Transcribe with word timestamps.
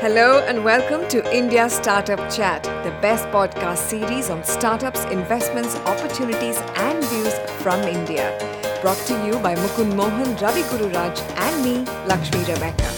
Hello 0.00 0.38
and 0.48 0.64
welcome 0.64 1.06
to 1.10 1.20
India 1.30 1.68
Startup 1.68 2.18
Chat, 2.30 2.62
the 2.62 2.90
best 3.02 3.26
podcast 3.26 3.76
series 3.76 4.30
on 4.30 4.42
startups, 4.42 5.04
investments, 5.12 5.76
opportunities, 5.84 6.56
and 6.76 7.04
views 7.04 7.38
from 7.60 7.82
India. 7.82 8.32
Brought 8.80 8.96
to 9.08 9.26
you 9.26 9.34
by 9.40 9.54
Mukund 9.56 9.94
Mohan, 9.94 10.34
Ravi 10.36 10.62
Gururaj, 10.62 11.20
and 11.36 11.62
me, 11.62 11.84
Lakshmi 12.06 12.38
Rebecca. 12.50 12.88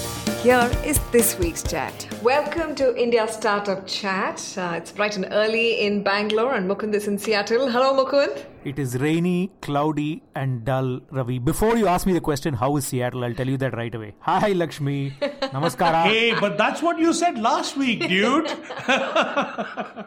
Here 0.45 0.71
is 0.85 1.01
this 1.11 1.37
week's 1.41 1.65
chat. 1.65 2.07
Welcome 2.23 2.77
to 2.77 2.96
India 2.96 3.27
Startup 3.27 3.84
Chat. 3.84 4.55
Uh, 4.57 4.75
it's 4.77 4.93
bright 4.93 5.16
and 5.16 5.27
early 5.32 5.80
in 5.80 6.05
Bangalore, 6.05 6.55
and 6.55 6.71
Mukund 6.71 6.95
is 6.95 7.09
in 7.09 7.19
Seattle. 7.19 7.69
Hello, 7.69 7.93
Mukund. 7.96 8.45
It 8.65 8.79
is 8.79 8.97
rainy, 9.01 9.51
cloudy, 9.61 10.23
and 10.37 10.65
dull, 10.65 11.01
Ravi. 11.11 11.41
Before 11.41 11.77
you 11.77 11.89
ask 11.89 12.07
me 12.07 12.12
the 12.12 12.21
question, 12.21 12.55
how 12.55 12.77
is 12.77 12.87
Seattle? 12.87 13.25
I'll 13.25 13.35
tell 13.35 13.49
you 13.49 13.57
that 13.59 13.75
right 13.77 13.93
away. 13.93 14.15
Hi, 14.21 14.53
Lakshmi. 14.53 15.11
Namaskara. 15.21 16.05
Hey, 16.05 16.39
but 16.39 16.57
that's 16.57 16.80
what 16.80 16.98
you 16.98 17.12
said 17.12 17.39
last 17.39 17.77
week, 17.77 18.06
dude. 18.09 18.51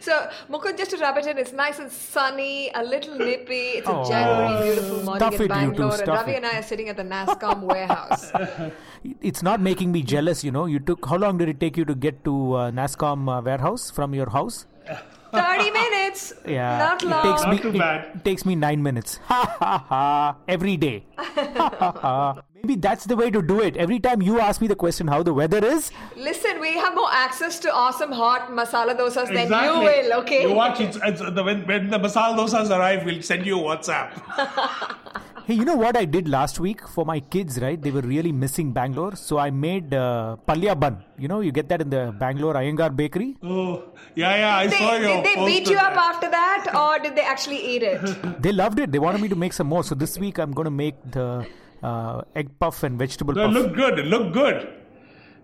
So, 0.00 0.30
Mukund, 0.48 0.78
just 0.78 0.92
to 0.92 0.96
wrap 0.98 1.16
it 1.18 1.26
in, 1.26 1.36
it's 1.38 1.52
nice 1.52 1.80
and 1.80 1.90
sunny, 1.90 2.70
a 2.72 2.84
little 2.84 3.16
nippy. 3.18 3.78
It's 3.78 3.88
a 3.88 3.92
Oh. 3.92 4.04
January 4.08 4.62
beautiful 4.66 5.02
morning 5.02 5.16
Stuff 5.28 5.34
in 5.34 5.40
it, 5.40 5.42
you 5.42 5.48
two, 5.48 5.48
Bangalore, 5.48 5.94
and 5.98 6.08
Ravi 6.08 6.32
it. 6.32 6.36
and 6.36 6.46
I 6.46 6.58
are 6.58 6.62
sitting 6.62 6.88
at 6.88 6.96
the 6.96 7.02
NASSCOM 7.02 7.62
warehouse. 7.72 8.30
It's 9.20 9.42
not 9.42 9.60
making 9.60 9.90
me 9.90 10.02
jealous, 10.02 10.44
you 10.44 10.52
know. 10.52 10.66
You 10.66 10.78
took 10.78 11.04
how 11.04 11.16
long 11.16 11.36
did 11.38 11.48
it 11.48 11.58
take 11.58 11.76
you 11.76 11.84
to 11.84 11.96
get 11.96 12.22
to 12.24 12.54
uh, 12.54 12.70
NASSCOM 12.70 13.38
uh, 13.38 13.42
warehouse 13.42 13.90
from 13.90 14.14
your 14.14 14.30
house? 14.30 14.66
30 15.32 15.70
minutes. 15.70 16.32
Yeah, 16.46 16.78
Not 16.78 17.02
it 17.02 17.08
long. 17.08 17.22
takes 17.22 17.42
Not 17.42 17.50
me 17.50 17.58
too 17.58 17.68
it 17.70 17.78
bad. 17.78 18.24
takes 18.24 18.44
me 18.46 18.54
nine 18.56 18.82
minutes. 18.82 19.18
Ha 19.28 19.56
ha 19.60 19.78
ha! 19.88 20.36
Every 20.48 20.76
day. 20.76 21.04
Ha, 21.18 21.70
ha, 21.78 21.92
ha. 22.00 22.42
Maybe 22.62 22.74
that's 22.74 23.04
the 23.04 23.14
way 23.14 23.30
to 23.30 23.40
do 23.40 23.60
it. 23.62 23.76
Every 23.76 24.00
time 24.00 24.20
you 24.20 24.40
ask 24.40 24.60
me 24.60 24.66
the 24.66 24.74
question 24.74 25.06
how 25.06 25.22
the 25.22 25.32
weather 25.32 25.64
is, 25.64 25.92
Listen, 26.16 26.58
we 26.60 26.72
have 26.72 26.94
more 26.94 27.08
access 27.12 27.58
to 27.60 27.72
awesome 27.72 28.10
hot 28.10 28.50
masala 28.50 28.96
dosas 28.98 29.28
than 29.32 29.46
you 29.64 29.74
will, 29.80 30.12
okay? 30.22 30.42
You 30.42 30.54
watch 30.54 30.80
it. 30.80 30.96
It's, 31.04 31.20
the, 31.20 31.42
when, 31.44 31.64
when 31.68 31.88
the 31.90 31.98
masala 32.00 32.36
dosas 32.36 32.70
arrive, 32.76 33.04
we'll 33.04 33.22
send 33.22 33.46
you 33.46 33.60
a 33.60 33.62
WhatsApp. 33.62 34.10
Hey, 35.48 35.54
you 35.54 35.64
know 35.64 35.76
what 35.76 35.96
I 35.96 36.04
did 36.04 36.28
last 36.28 36.60
week 36.60 36.86
for 36.94 37.06
my 37.06 37.20
kids, 37.20 37.58
right? 37.58 37.80
They 37.80 37.90
were 37.90 38.02
really 38.02 38.32
missing 38.32 38.70
Bangalore. 38.70 39.16
So 39.16 39.38
I 39.38 39.50
made 39.50 39.94
uh, 39.94 40.36
palya 40.46 40.74
bun. 40.78 41.02
You 41.18 41.28
know, 41.28 41.40
you 41.40 41.52
get 41.52 41.70
that 41.70 41.80
in 41.80 41.88
the 41.88 42.14
Bangalore 42.18 42.52
Iyengar 42.52 42.94
bakery. 42.94 43.34
Oh, 43.42 43.84
yeah, 44.14 44.36
yeah. 44.42 44.56
I 44.58 44.66
They- 44.66 44.76
saw 44.76 44.92
your 44.96 45.22
did 45.22 45.24
they 45.24 45.46
beat 45.46 45.70
you 45.70 45.78
on 45.78 45.86
up 45.92 45.96
after 45.96 46.28
that, 46.28 46.66
or 46.82 46.98
did 47.02 47.16
they 47.16 47.22
actually 47.34 47.60
eat 47.74 47.82
it? 47.82 48.02
They 48.42 48.52
loved 48.52 48.78
it. 48.78 48.92
They 48.92 48.98
wanted 48.98 49.22
me 49.22 49.28
to 49.30 49.36
make 49.36 49.54
some 49.54 49.68
more. 49.68 49.82
So 49.84 49.94
this 49.94 50.18
week 50.18 50.38
I'm 50.38 50.52
going 50.52 50.66
to 50.72 50.76
make 50.82 50.96
the 51.12 51.46
uh, 51.82 52.20
egg 52.36 52.50
puff 52.60 52.82
and 52.82 52.98
vegetable 52.98 53.32
No, 53.32 53.44
it 53.44 53.46
puff. 53.46 53.54
looked 53.54 53.76
good. 53.76 53.98
It 54.00 54.06
looked 54.06 54.32
good. 54.34 54.68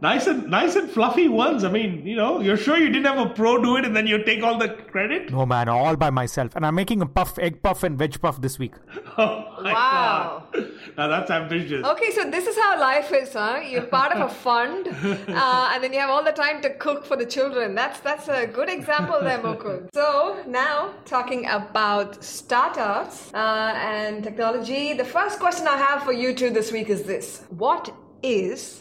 Nice 0.05 0.27
and 0.27 0.51
nice 0.51 0.77
and 0.77 0.91
fluffy 0.91 1.29
ones. 1.29 1.65
I 1.65 1.71
mean, 1.71 2.07
you 2.07 2.15
know, 2.15 2.41
you're 2.47 2.59
sure 2.59 2.77
you 2.77 2.91
didn't 2.91 3.07
have 3.07 3.19
a 3.27 3.31
pro 3.31 3.53
do 3.63 3.77
it 3.79 3.87
and 3.87 3.97
then 3.97 4.07
you 4.07 4.23
take 4.23 4.43
all 4.43 4.59
the 4.59 4.69
credit? 4.69 5.31
No 5.33 5.47
man, 5.47 5.67
all 5.69 5.97
by 5.97 6.11
myself. 6.11 6.55
And 6.57 6.67
I'm 6.67 6.75
making 6.75 7.01
a 7.01 7.07
puff, 7.07 7.39
egg 7.39 7.63
puff 7.63 7.83
and 7.85 7.99
veg 7.99 8.21
puff 8.21 8.41
this 8.41 8.59
week. 8.59 8.75
Oh, 9.17 9.61
my 9.63 9.73
Wow. 9.73 10.43
God. 10.53 10.71
Now 10.99 11.07
that's 11.09 11.31
ambitious. 11.31 11.87
Okay, 11.87 12.11
so 12.11 12.29
this 12.31 12.47
is 12.49 12.57
how 12.59 12.79
life 12.81 13.13
is, 13.13 13.33
huh? 13.33 13.61
You're 13.65 13.83
part 13.99 14.13
of 14.13 14.21
a 14.31 14.35
fund, 14.47 14.89
uh, 14.89 15.71
and 15.73 15.83
then 15.83 15.93
you 15.93 16.01
have 16.01 16.11
all 16.11 16.25
the 16.25 16.33
time 16.33 16.61
to 16.63 16.71
cook 16.75 17.05
for 17.07 17.17
the 17.17 17.25
children. 17.37 17.75
That's 17.75 18.01
that's 18.01 18.29
a 18.29 18.47
good 18.47 18.69
example 18.69 19.21
there, 19.23 19.39
Mukund. 19.39 19.89
So 19.95 20.43
now 20.49 20.93
talking 21.05 21.47
about 21.47 22.23
startups 22.25 23.33
uh, 23.35 23.73
and 23.97 24.23
technology, 24.25 24.93
the 24.93 25.05
first 25.05 25.39
question 25.39 25.67
I 25.69 25.79
have 25.79 26.03
for 26.03 26.13
you 26.13 26.35
two 26.35 26.51
this 26.51 26.73
week 26.73 26.89
is 26.91 27.05
this: 27.05 27.45
What 27.51 27.95
is 28.23 28.81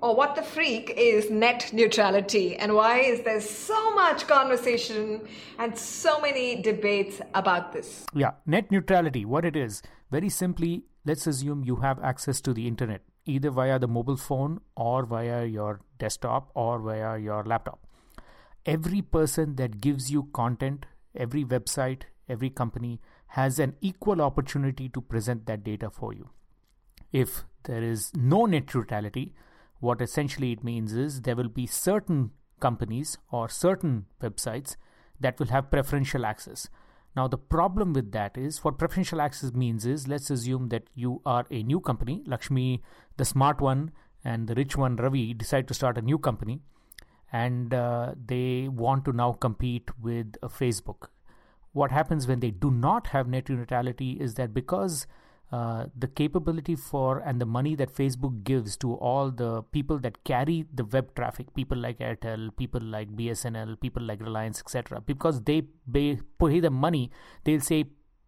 or 0.00 0.14
what 0.14 0.34
the 0.36 0.42
freak 0.42 0.92
is 0.96 1.30
net 1.30 1.70
neutrality 1.72 2.56
and 2.56 2.74
why 2.74 2.98
is 2.98 3.22
there 3.22 3.40
so 3.40 3.94
much 3.94 4.26
conversation 4.26 5.20
and 5.58 5.76
so 5.76 6.20
many 6.20 6.62
debates 6.62 7.20
about 7.34 7.72
this 7.72 8.04
Yeah, 8.14 8.32
net 8.46 8.70
neutrality, 8.70 9.24
what 9.24 9.44
it 9.44 9.56
is, 9.56 9.82
very 10.10 10.28
simply, 10.28 10.84
let's 11.04 11.26
assume 11.26 11.64
you 11.64 11.76
have 11.76 12.02
access 12.02 12.40
to 12.42 12.54
the 12.54 12.66
internet, 12.66 13.02
either 13.26 13.50
via 13.50 13.78
the 13.78 13.88
mobile 13.88 14.16
phone 14.16 14.60
or 14.76 15.04
via 15.04 15.44
your 15.44 15.80
desktop 15.98 16.50
or 16.54 16.78
via 16.78 17.18
your 17.18 17.44
laptop. 17.44 17.80
Every 18.64 19.02
person 19.02 19.56
that 19.56 19.80
gives 19.80 20.10
you 20.10 20.28
content, 20.32 20.86
every 21.14 21.44
website, 21.44 22.02
every 22.28 22.50
company 22.50 23.00
has 23.28 23.58
an 23.58 23.74
equal 23.80 24.22
opportunity 24.22 24.88
to 24.90 25.00
present 25.00 25.46
that 25.46 25.64
data 25.64 25.90
for 25.90 26.12
you. 26.12 26.30
If 27.12 27.44
there 27.64 27.82
is 27.82 28.10
no 28.14 28.46
net 28.46 28.74
neutrality, 28.74 29.34
what 29.80 30.00
essentially 30.00 30.52
it 30.52 30.64
means 30.64 30.92
is 30.92 31.22
there 31.22 31.36
will 31.36 31.48
be 31.48 31.66
certain 31.66 32.30
companies 32.60 33.18
or 33.30 33.48
certain 33.48 34.06
websites 34.20 34.76
that 35.20 35.38
will 35.38 35.48
have 35.48 35.70
preferential 35.70 36.26
access. 36.26 36.68
Now, 37.16 37.26
the 37.26 37.38
problem 37.38 37.92
with 37.92 38.12
that 38.12 38.36
is 38.36 38.62
what 38.62 38.78
preferential 38.78 39.20
access 39.20 39.52
means 39.52 39.86
is 39.86 40.06
let's 40.06 40.30
assume 40.30 40.68
that 40.68 40.84
you 40.94 41.20
are 41.24 41.46
a 41.50 41.62
new 41.62 41.80
company, 41.80 42.22
Lakshmi, 42.26 42.82
the 43.16 43.24
smart 43.24 43.60
one, 43.60 43.92
and 44.24 44.46
the 44.46 44.54
rich 44.54 44.76
one, 44.76 44.96
Ravi, 44.96 45.34
decide 45.34 45.66
to 45.68 45.74
start 45.74 45.98
a 45.98 46.02
new 46.02 46.18
company 46.18 46.60
and 47.32 47.74
uh, 47.74 48.14
they 48.26 48.68
want 48.68 49.04
to 49.04 49.12
now 49.12 49.32
compete 49.32 49.90
with 50.00 50.36
uh, 50.42 50.48
Facebook. 50.48 51.08
What 51.72 51.90
happens 51.90 52.26
when 52.26 52.40
they 52.40 52.50
do 52.50 52.70
not 52.70 53.08
have 53.08 53.28
net 53.28 53.48
neutrality 53.48 54.12
is 54.12 54.34
that 54.34 54.54
because 54.54 55.06
uh, 55.50 55.86
the 55.96 56.06
capability 56.06 56.74
for 56.74 57.20
and 57.20 57.40
the 57.40 57.46
money 57.46 57.74
that 57.74 57.94
Facebook 57.94 58.44
gives 58.44 58.76
to 58.76 58.94
all 58.94 59.30
the 59.30 59.62
people 59.62 59.98
that 59.98 60.22
carry 60.24 60.66
the 60.74 60.84
web 60.84 61.14
traffic, 61.14 61.54
people 61.54 61.78
like 61.78 61.98
Airtel, 62.00 62.54
people 62.56 62.82
like 62.82 63.10
BSNL, 63.16 63.80
people 63.80 64.02
like 64.02 64.20
Reliance, 64.20 64.60
etc., 64.60 65.00
because 65.00 65.42
they 65.44 65.62
pay, 65.90 66.18
pay 66.38 66.60
the 66.60 66.70
money, 66.70 67.10
they'll 67.44 67.60
say, 67.60 67.86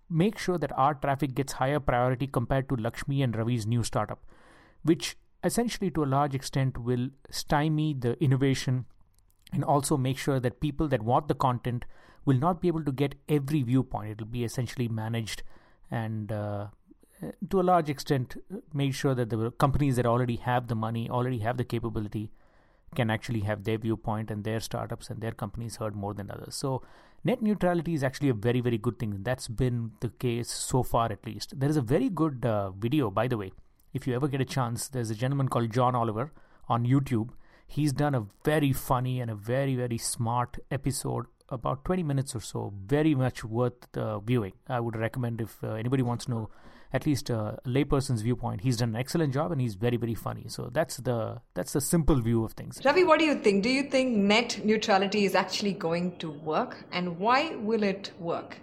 make 0.09 0.39
sure 0.39 0.57
that 0.57 0.73
our 0.79 0.95
traffic 0.95 1.35
gets 1.35 1.53
higher 1.55 1.79
priority 1.79 2.27
compared 2.27 2.69
to 2.71 2.77
Lakshmi 2.77 3.23
and 3.23 3.37
Ravi's 3.37 3.67
new 3.67 3.83
startup, 3.83 4.25
which 4.83 5.17
essentially 5.45 5.91
to 5.91 6.03
a 6.03 6.07
large 6.07 6.35
extent 6.35 6.79
will 6.79 7.09
stymie 7.31 7.95
the 7.95 8.23
innovation 8.23 8.87
and 9.53 9.63
also 9.63 9.97
make 9.97 10.17
sure 10.17 10.41
that 10.41 10.61
people 10.61 10.89
that 10.89 11.03
want 11.03 11.29
the 11.29 11.35
content 11.35 11.85
will 12.25 12.39
not 12.39 12.61
be 12.61 12.69
able 12.69 12.85
to 12.85 12.93
get 12.93 13.15
every 13.29 13.63
viewpoint. 13.63 14.11
It 14.11 14.19
will 14.21 14.27
be 14.27 14.45
essentially 14.45 14.89
managed 14.89 15.43
and 15.91 16.31
uh, 16.31 16.69
to 17.51 17.61
a 17.61 17.63
large 17.63 17.89
extent 17.89 18.37
make 18.73 18.95
sure 18.95 19.15
that 19.15 19.31
the 19.31 19.51
companies 19.53 19.97
that 19.97 20.07
already 20.07 20.37
have 20.37 20.69
the 20.69 20.75
money, 20.75 21.09
already 21.11 21.39
have 21.39 21.57
the 21.57 21.65
capability, 21.65 22.31
can 22.95 23.11
actually 23.11 23.41
have 23.41 23.65
their 23.65 23.79
viewpoint 23.79 24.31
and 24.31 24.45
their 24.45 24.61
startups 24.61 25.11
and 25.11 25.21
their 25.21 25.33
companies 25.33 25.77
heard 25.77 25.95
more 25.95 26.15
than 26.15 26.31
others. 26.31 26.55
So, 26.55 26.83
net 27.25 27.41
neutrality 27.43 27.95
is 27.95 28.03
actually 28.03 28.31
a 28.31 28.35
very, 28.35 28.61
very 28.61 28.79
good 28.79 28.99
thing. 28.99 29.19
That's 29.23 29.49
been 29.49 29.93
the 30.01 30.09
case 30.09 30.51
so 30.51 30.83
far, 30.83 31.13
at 31.13 31.25
least. 31.25 31.59
There 31.59 31.71
is 31.71 31.77
a 31.77 31.83
very 31.83 32.09
good 32.09 32.45
uh, 32.45 32.71
video, 32.71 33.11
by 33.11 33.29
the 33.29 33.37
way. 33.37 33.53
If 33.93 34.07
you 34.07 34.15
ever 34.15 34.29
get 34.29 34.41
a 34.41 34.45
chance, 34.45 34.89
there's 34.89 35.11
a 35.11 35.15
gentleman 35.15 35.49
called 35.49 35.73
John 35.73 35.95
Oliver 35.95 36.33
on 36.69 36.87
YouTube. 36.87 37.31
He's 37.67 37.93
done 37.93 38.15
a 38.15 38.27
very 38.45 38.73
funny 38.73 39.21
and 39.21 39.31
a 39.31 39.35
very, 39.35 39.77
very 39.77 39.99
smart 39.99 40.59
episode, 40.71 41.27
about 41.49 41.85
20 41.85 42.03
minutes 42.03 42.35
or 42.35 42.41
so. 42.41 42.73
Very 42.87 43.15
much 43.15 43.45
worth 43.45 43.97
uh, 43.97 44.19
viewing. 44.21 44.53
I 44.69 44.81
would 44.81 44.97
recommend 44.97 45.41
if 45.41 45.63
uh, 45.63 45.75
anybody 45.75 46.03
wants 46.03 46.25
to 46.25 46.31
know 46.33 46.51
at 46.93 47.06
least 47.06 47.31
a 47.31 47.59
layperson's 47.67 48.23
viewpoint. 48.23 48.62
He's 48.62 48.77
done 48.78 48.91
an 48.91 48.97
excellent 48.97 49.33
job 49.33 49.53
and 49.53 49.61
he's 49.61 49.75
very, 49.75 49.97
very 49.97 50.15
funny. 50.15 50.47
So 50.49 50.71
that's 50.73 50.97
the 50.99 51.41
that's 51.55 51.73
the 51.73 51.81
simple 51.81 52.21
view 52.21 52.45
of 52.45 52.53
things. 52.53 52.81
Ravi, 52.84 53.05
what 53.05 53.19
do 53.19 53.25
you 53.25 53.37
think? 53.37 53.62
Do 53.62 53.71
you 53.71 53.84
think 53.84 54.17
net 54.17 54.61
neutrality 54.65 55.25
is 55.25 55.34
actually 55.34 55.73
going 55.73 56.17
to 56.19 56.31
work? 56.31 56.84
And 56.93 57.19
why 57.19 57.55
will 57.56 57.83
it 57.83 58.12
work? 58.19 58.59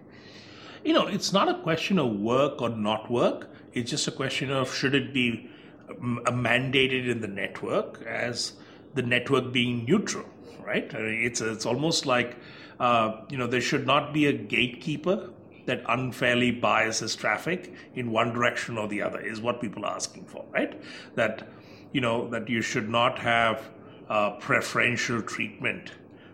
You 0.84 0.94
know, 0.94 1.08
it's 1.08 1.34
not 1.34 1.50
a 1.50 1.62
question 1.62 2.00
of 2.00 2.20
work 2.20 2.62
or 2.62 2.70
not 2.70 3.10
work. 3.10 3.50
It's 3.74 3.90
just 3.90 4.08
a 4.08 4.12
question 4.12 4.52
of 4.52 4.74
should 4.74 4.96
it 4.96 5.14
be 5.14 5.50
um, 5.90 6.20
uh, 6.26 6.32
mandated 6.32 7.10
in 7.10 7.22
the 7.22 7.28
network 7.28 8.02
as 8.06 8.54
the 8.94 9.02
network 9.02 9.52
being 9.54 9.86
neutral, 9.86 10.26
right? 10.66 10.94
I 10.94 11.00
mean, 11.00 11.22
It's 11.24 11.40
it's 11.42 11.66
almost 11.66 12.06
like 12.06 12.38
uh, 12.80 13.22
you 13.30 13.38
know 13.38 13.48
there 13.48 13.62
should 13.62 13.86
not 13.86 14.14
be 14.14 14.26
a 14.26 14.34
gatekeeper 14.34 15.30
that 15.68 15.84
unfairly 15.90 16.50
biases 16.52 17.16
traffic 17.16 17.74
in 17.94 18.12
one 18.12 18.34
direction 18.34 18.78
or 18.78 18.88
the 18.88 19.02
other 19.02 19.20
is 19.20 19.40
what 19.42 19.62
people 19.62 19.86
are 19.86 19.96
asking 19.96 20.26
for, 20.26 20.44
right? 20.52 20.82
That 21.16 21.48
you 21.94 22.02
know 22.02 22.28
that 22.30 22.50
you 22.50 22.62
should 22.62 22.90
not 22.90 23.20
have 23.20 23.70
uh, 24.10 24.32
preferential 24.32 25.22
treatment 25.22 25.92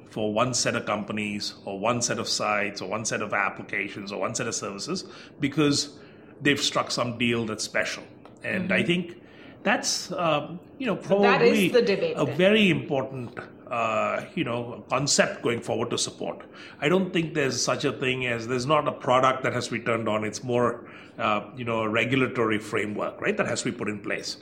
for 0.10 0.32
one 0.32 0.54
set 0.54 0.76
of 0.76 0.86
companies 0.86 1.56
or 1.66 1.80
one 1.80 2.02
set 2.02 2.20
of 2.20 2.28
sites 2.30 2.82
or 2.82 2.88
one 2.90 3.04
set 3.04 3.22
of 3.22 3.34
applications 3.34 4.12
or 4.12 4.20
one 4.20 4.36
set 4.36 4.48
of 4.48 4.54
services 4.56 5.06
because 5.40 5.98
they've 6.42 6.62
struck 6.62 6.92
some 6.92 7.18
deal 7.18 7.46
that's 7.46 7.64
special. 7.64 8.04
And 8.44 8.72
I 8.72 8.84
think 8.84 9.20
that's 9.64 10.12
um, 10.12 10.60
you 10.78 10.86
know 10.86 10.96
Mm-hmm. 10.96 11.22
that 11.24 11.42
is 11.42 11.50
probably 11.50 11.70
the 11.70 11.82
debate 11.82 12.14
a 12.18 12.26
then. 12.26 12.38
very 12.38 12.70
important 12.70 13.40
uh, 13.74 14.26
you 14.36 14.44
know 14.44 14.84
concept 14.90 15.42
going 15.42 15.62
forward 15.70 15.90
to 15.90 15.98
support. 15.98 16.46
I 16.80 16.90
don't 16.90 17.12
think 17.12 17.34
there's 17.34 17.60
such 17.72 17.86
a 17.86 17.92
thing 17.92 18.28
as 18.28 18.48
there's 18.48 18.68
not 18.68 18.88
a 18.88 18.92
product 18.92 19.44
that 19.44 19.54
has 19.54 19.68
to 19.68 19.74
be 19.78 19.80
turned 19.80 20.08
on. 20.08 20.24
It's 20.24 20.44
more 20.44 20.86
uh, 21.18 21.42
you 21.56 21.66
know 21.66 21.82
a 21.82 21.90
regulatory 21.90 22.60
framework, 22.60 23.20
right? 23.20 23.36
That 23.36 23.48
has 23.48 23.64
to 23.64 23.72
be 23.72 23.78
put 23.78 23.90
in 23.90 24.00
place. 24.00 24.38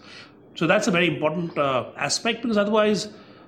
So 0.56 0.68
that's 0.68 0.88
a 0.88 0.92
very 0.92 1.08
important 1.08 1.58
uh, 1.58 1.92
aspect 1.96 2.42
because 2.42 2.58
otherwise 2.58 3.08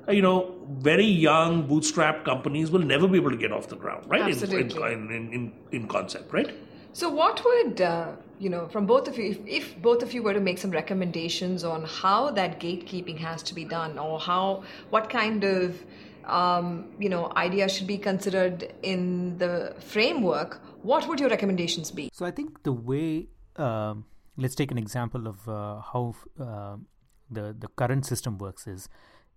you 0.09 0.21
know, 0.21 0.53
very 0.79 1.05
young 1.05 1.65
bootstrap 1.67 2.25
companies 2.25 2.71
will 2.71 2.81
never 2.81 3.07
be 3.07 3.17
able 3.17 3.31
to 3.31 3.37
get 3.37 3.53
off 3.53 3.67
the 3.69 3.75
ground, 3.75 4.05
right? 4.09 4.21
Absolutely. 4.21 4.93
In, 4.93 5.09
in, 5.11 5.33
in, 5.33 5.53
in 5.71 5.87
concept, 5.87 6.33
right? 6.33 6.53
So, 6.93 7.09
what 7.09 7.43
would, 7.43 7.81
uh, 7.81 8.11
you 8.39 8.49
know, 8.49 8.67
from 8.67 8.85
both 8.85 9.07
of 9.07 9.17
you, 9.17 9.31
if, 9.31 9.39
if 9.47 9.81
both 9.81 10.03
of 10.03 10.13
you 10.13 10.21
were 10.21 10.33
to 10.33 10.39
make 10.39 10.59
some 10.59 10.69
recommendations 10.69 11.63
on 11.63 11.85
how 11.85 12.29
that 12.31 12.59
gatekeeping 12.59 13.17
has 13.17 13.41
to 13.43 13.55
be 13.55 13.65
done 13.65 13.97
or 13.97 14.19
how, 14.19 14.63
what 14.91 15.09
kind 15.09 15.43
of, 15.43 15.83
um, 16.25 16.89
you 16.99 17.09
know, 17.09 17.31
idea 17.35 17.67
should 17.67 17.87
be 17.87 17.97
considered 17.97 18.71
in 18.83 19.37
the 19.39 19.75
framework, 19.79 20.61
what 20.83 21.07
would 21.07 21.19
your 21.19 21.29
recommendations 21.29 21.89
be? 21.89 22.11
So, 22.13 22.27
I 22.27 22.31
think 22.31 22.61
the 22.61 22.73
way, 22.73 23.27
um, 23.55 24.05
let's 24.37 24.53
take 24.53 24.69
an 24.69 24.77
example 24.77 25.27
of 25.27 25.49
uh, 25.49 25.81
how 25.81 26.13
uh, 26.39 26.75
the, 27.31 27.55
the 27.57 27.67
current 27.75 28.05
system 28.05 28.37
works 28.37 28.67
is 28.67 28.87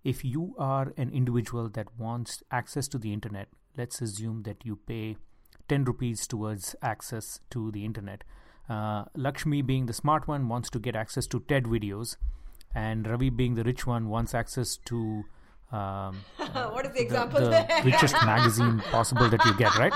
if 0.03 0.23
you 0.23 0.53
are 0.59 0.93
an 0.95 1.09
individual 1.09 1.69
that 1.69 1.87
wants 1.97 2.43
access 2.51 2.87
to 2.89 2.99
the 2.99 3.11
internet, 3.11 3.47
let's 3.75 3.99
assume 3.99 4.43
that 4.43 4.63
you 4.63 4.75
pay 4.75 5.17
10 5.67 5.85
rupees 5.85 6.27
towards 6.27 6.75
access 6.81 7.39
to 7.49 7.71
the 7.71 7.85
internet. 7.85 8.23
Uh, 8.69 9.05
Lakshmi, 9.15 9.61
being 9.61 9.85
the 9.85 9.93
smart 9.93 10.27
one, 10.27 10.47
wants 10.47 10.69
to 10.71 10.79
get 10.79 10.95
access 10.95 11.25
to 11.27 11.39
TED 11.41 11.63
videos, 11.63 12.17
and 12.75 13.07
Ravi, 13.07 13.29
being 13.29 13.55
the 13.55 13.63
rich 13.63 13.87
one, 13.87 14.09
wants 14.09 14.35
access 14.35 14.77
to 14.85 15.23
um, 15.71 16.23
what 16.37 16.85
is 16.85 16.93
the 16.93 17.01
example 17.01 17.41
the, 17.41 17.49
there? 17.49 17.81
richest 17.83 18.13
magazine 18.25 18.79
possible 18.79 19.29
that 19.29 19.43
you 19.45 19.53
get, 19.57 19.75
right? 19.77 19.93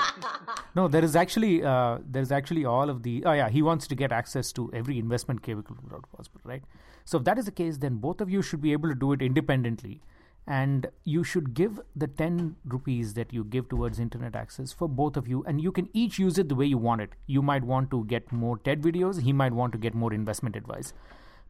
No, 0.76 0.86
there 0.86 1.02
is 1.02 1.16
actually 1.16 1.64
uh, 1.64 1.98
there 2.04 2.20
is 2.20 2.30
actually 2.30 2.64
all 2.66 2.90
of 2.90 3.02
the. 3.02 3.24
Oh 3.24 3.32
yeah, 3.32 3.48
he 3.48 3.62
wants 3.62 3.86
to 3.86 3.94
get 3.94 4.12
access 4.12 4.52
to 4.52 4.70
every 4.74 4.98
investment 4.98 5.44
vehicle 5.44 5.76
possible, 6.14 6.40
right? 6.44 6.62
So 7.04 7.18
if 7.18 7.24
that 7.24 7.38
is 7.38 7.46
the 7.46 7.52
case, 7.52 7.78
then 7.78 7.96
both 7.96 8.20
of 8.20 8.28
you 8.28 8.42
should 8.42 8.60
be 8.60 8.72
able 8.72 8.90
to 8.90 8.94
do 8.94 9.12
it 9.12 9.22
independently 9.22 10.02
and 10.46 10.88
you 11.04 11.22
should 11.22 11.54
give 11.54 11.80
the 11.94 12.06
10 12.06 12.56
rupees 12.64 13.14
that 13.14 13.32
you 13.32 13.44
give 13.44 13.68
towards 13.68 14.00
internet 14.00 14.34
access 14.34 14.72
for 14.72 14.88
both 14.88 15.16
of 15.16 15.28
you 15.28 15.44
and 15.46 15.60
you 15.60 15.70
can 15.70 15.88
each 15.92 16.18
use 16.18 16.36
it 16.36 16.48
the 16.48 16.54
way 16.54 16.66
you 16.66 16.78
want 16.78 17.00
it. 17.00 17.10
You 17.26 17.42
might 17.42 17.62
want 17.62 17.90
to 17.92 18.04
get 18.04 18.32
more 18.32 18.58
ted 18.58 18.82
videos 18.82 19.22
he 19.22 19.32
might 19.32 19.52
want 19.52 19.72
to 19.72 19.78
get 19.78 19.94
more 19.94 20.12
investment 20.12 20.56
advice. 20.56 20.92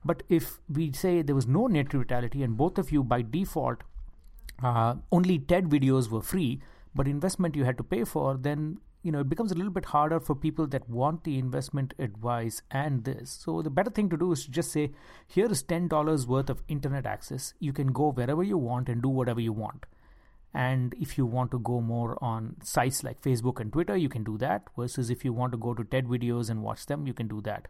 But 0.05 0.23
if 0.29 0.59
we 0.69 0.93
say 0.93 1.23
there 1.23 1.35
was 1.35 1.47
no 1.47 1.67
net 1.69 1.95
neutrality 1.95 2.43
and 2.43 2.57
both 2.57 2.77
of 2.77 2.93
you 2.93 3.03
by 3.03 3.23
default 3.23 3.83
uh, 4.63 4.97
only 5.11 5.39
ted 5.39 5.71
videos 5.71 6.11
were 6.11 6.23
free 6.23 6.61
but 6.95 7.09
investment 7.09 7.57
you 7.57 7.65
had 7.65 7.79
to 7.79 7.85
pay 7.85 8.05
for 8.05 8.37
then 8.37 8.79
you 9.03 9.11
know 9.11 9.21
it 9.21 9.29
becomes 9.29 9.53
a 9.53 9.55
little 9.55 9.73
bit 9.73 9.87
harder 9.87 10.21
for 10.21 10.35
people 10.35 10.67
that 10.69 10.89
want 10.89 11.25
the 11.25 11.39
investment 11.39 11.95
advice 11.99 12.63
and 12.71 13.05
this. 13.05 13.31
So 13.31 13.63
the 13.63 13.71
better 13.71 13.91
thing 13.91 14.09
to 14.11 14.17
do 14.17 14.33
is 14.33 14.45
to 14.45 14.51
just 14.51 14.73
say 14.73 14.93
here 15.27 15.51
is 15.51 15.63
$10 15.65 16.27
worth 16.27 16.51
of 16.51 16.63
internet 16.69 17.05
access. 17.05 17.55
You 17.59 17.73
can 17.73 17.89
go 17.89 18.13
wherever 18.13 18.43
you 18.43 18.59
want 18.59 18.89
and 18.89 19.03
do 19.03 19.09
whatever 19.09 19.41
you 19.41 19.53
want. 19.53 19.87
And 20.55 20.95
if 21.01 21.17
you 21.19 21.27
want 21.27 21.51
to 21.53 21.59
go 21.59 21.81
more 21.81 22.23
on 22.23 22.57
sites 22.63 23.03
like 23.03 23.23
facebook 23.23 23.59
and 23.59 23.73
twitter 23.73 23.97
you 23.97 24.11
can 24.11 24.23
do 24.23 24.37
that 24.37 24.69
versus 24.79 25.09
if 25.09 25.25
you 25.25 25.33
want 25.33 25.53
to 25.53 25.59
go 25.59 25.73
to 25.73 25.83
ted 25.83 26.05
videos 26.07 26.51
and 26.51 26.63
watch 26.63 26.87
them 26.87 27.07
you 27.07 27.15
can 27.15 27.27
do 27.27 27.41
that. 27.43 27.69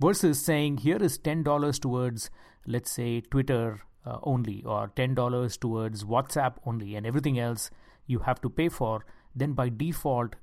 Versus 0.00 0.44
saying 0.44 0.78
here 0.78 0.96
is 0.96 1.18
$10 1.18 1.80
towards 1.80 2.30
let's 2.66 2.90
say 2.90 3.20
twitter 3.20 3.82
uh, 4.06 4.18
only 4.22 4.62
or 4.64 4.88
$10 4.96 5.60
towards 5.60 6.04
whatsapp 6.04 6.54
only 6.64 6.94
and 6.94 7.06
everything 7.06 7.38
else 7.38 7.70
you 8.06 8.20
have 8.20 8.40
to 8.40 8.48
pay 8.48 8.68
for 8.68 9.04
then 9.34 9.52
by 9.52 9.68
default 9.68 10.36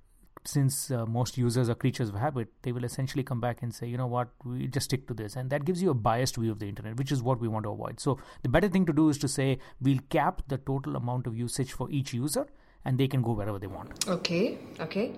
since 0.45 0.92
uh, 0.92 1.06
most 1.06 1.38
users 1.38 1.69
are 1.69 1.75
creatures 1.75 2.10
of 2.10 2.16
habit, 2.16 2.50
they 2.62 2.72
will 2.72 2.84
essentially 2.84 3.24
come 3.24 3.40
back 3.40 3.62
and 3.62 3.74
say, 3.74 3.88
you 3.88 3.98
know 3.98 4.07
what, 4.07 4.30
we 4.44 4.68
just 4.68 4.86
stick 4.86 5.07
to 5.07 5.13
this. 5.13 5.36
And 5.36 5.50
that 5.50 5.66
gives 5.66 5.81
you 5.81 5.90
a 5.90 5.94
biased 5.94 6.36
view 6.36 6.51
of 6.51 6.60
the 6.60 6.68
internet, 6.68 6.98
which 6.98 7.12
is 7.12 7.22
what 7.22 7.40
we 7.40 7.48
want 7.48 7.63
to 7.63 7.72
avoid. 7.72 8.00
So 8.00 8.19
the 8.42 8.50
better 8.50 8.68
thing 8.68 8.86
to 8.86 8.94
do 8.94 9.10
is 9.10 9.18
to 9.19 9.28
say, 9.28 9.60
we'll 9.81 10.00
cap 10.10 10.42
the 10.48 10.57
total 10.57 10.95
amount 10.95 11.28
of 11.28 11.36
usage 11.36 11.72
for 11.72 11.90
each 11.92 12.13
user 12.13 12.48
and 12.86 12.98
they 12.98 13.07
can 13.07 13.22
go 13.22 13.31
wherever 13.31 13.60
they 13.60 13.68
want. 13.68 14.07
Okay, 14.07 14.57
okay. 14.80 15.13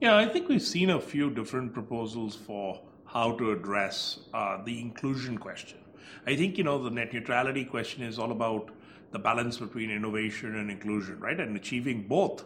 Yeah, 0.00 0.16
I 0.16 0.26
think 0.26 0.48
we've 0.48 0.62
seen 0.62 0.90
a 0.90 1.00
few 1.00 1.30
different 1.30 1.72
proposals 1.72 2.34
for 2.34 2.80
how 3.04 3.32
to 3.32 3.52
address 3.52 4.20
uh, 4.34 4.62
the 4.64 4.80
inclusion 4.80 5.38
question. 5.38 5.78
I 6.26 6.36
think, 6.36 6.58
you 6.58 6.64
know, 6.64 6.82
the 6.82 6.90
net 6.90 7.12
neutrality 7.12 7.64
question 7.64 8.02
is 8.02 8.18
all 8.18 8.32
about 8.32 8.70
the 9.10 9.18
balance 9.18 9.56
between 9.56 9.90
innovation 9.90 10.56
and 10.56 10.70
inclusion, 10.70 11.18
right? 11.18 11.38
And 11.38 11.56
achieving 11.56 12.06
both 12.06 12.44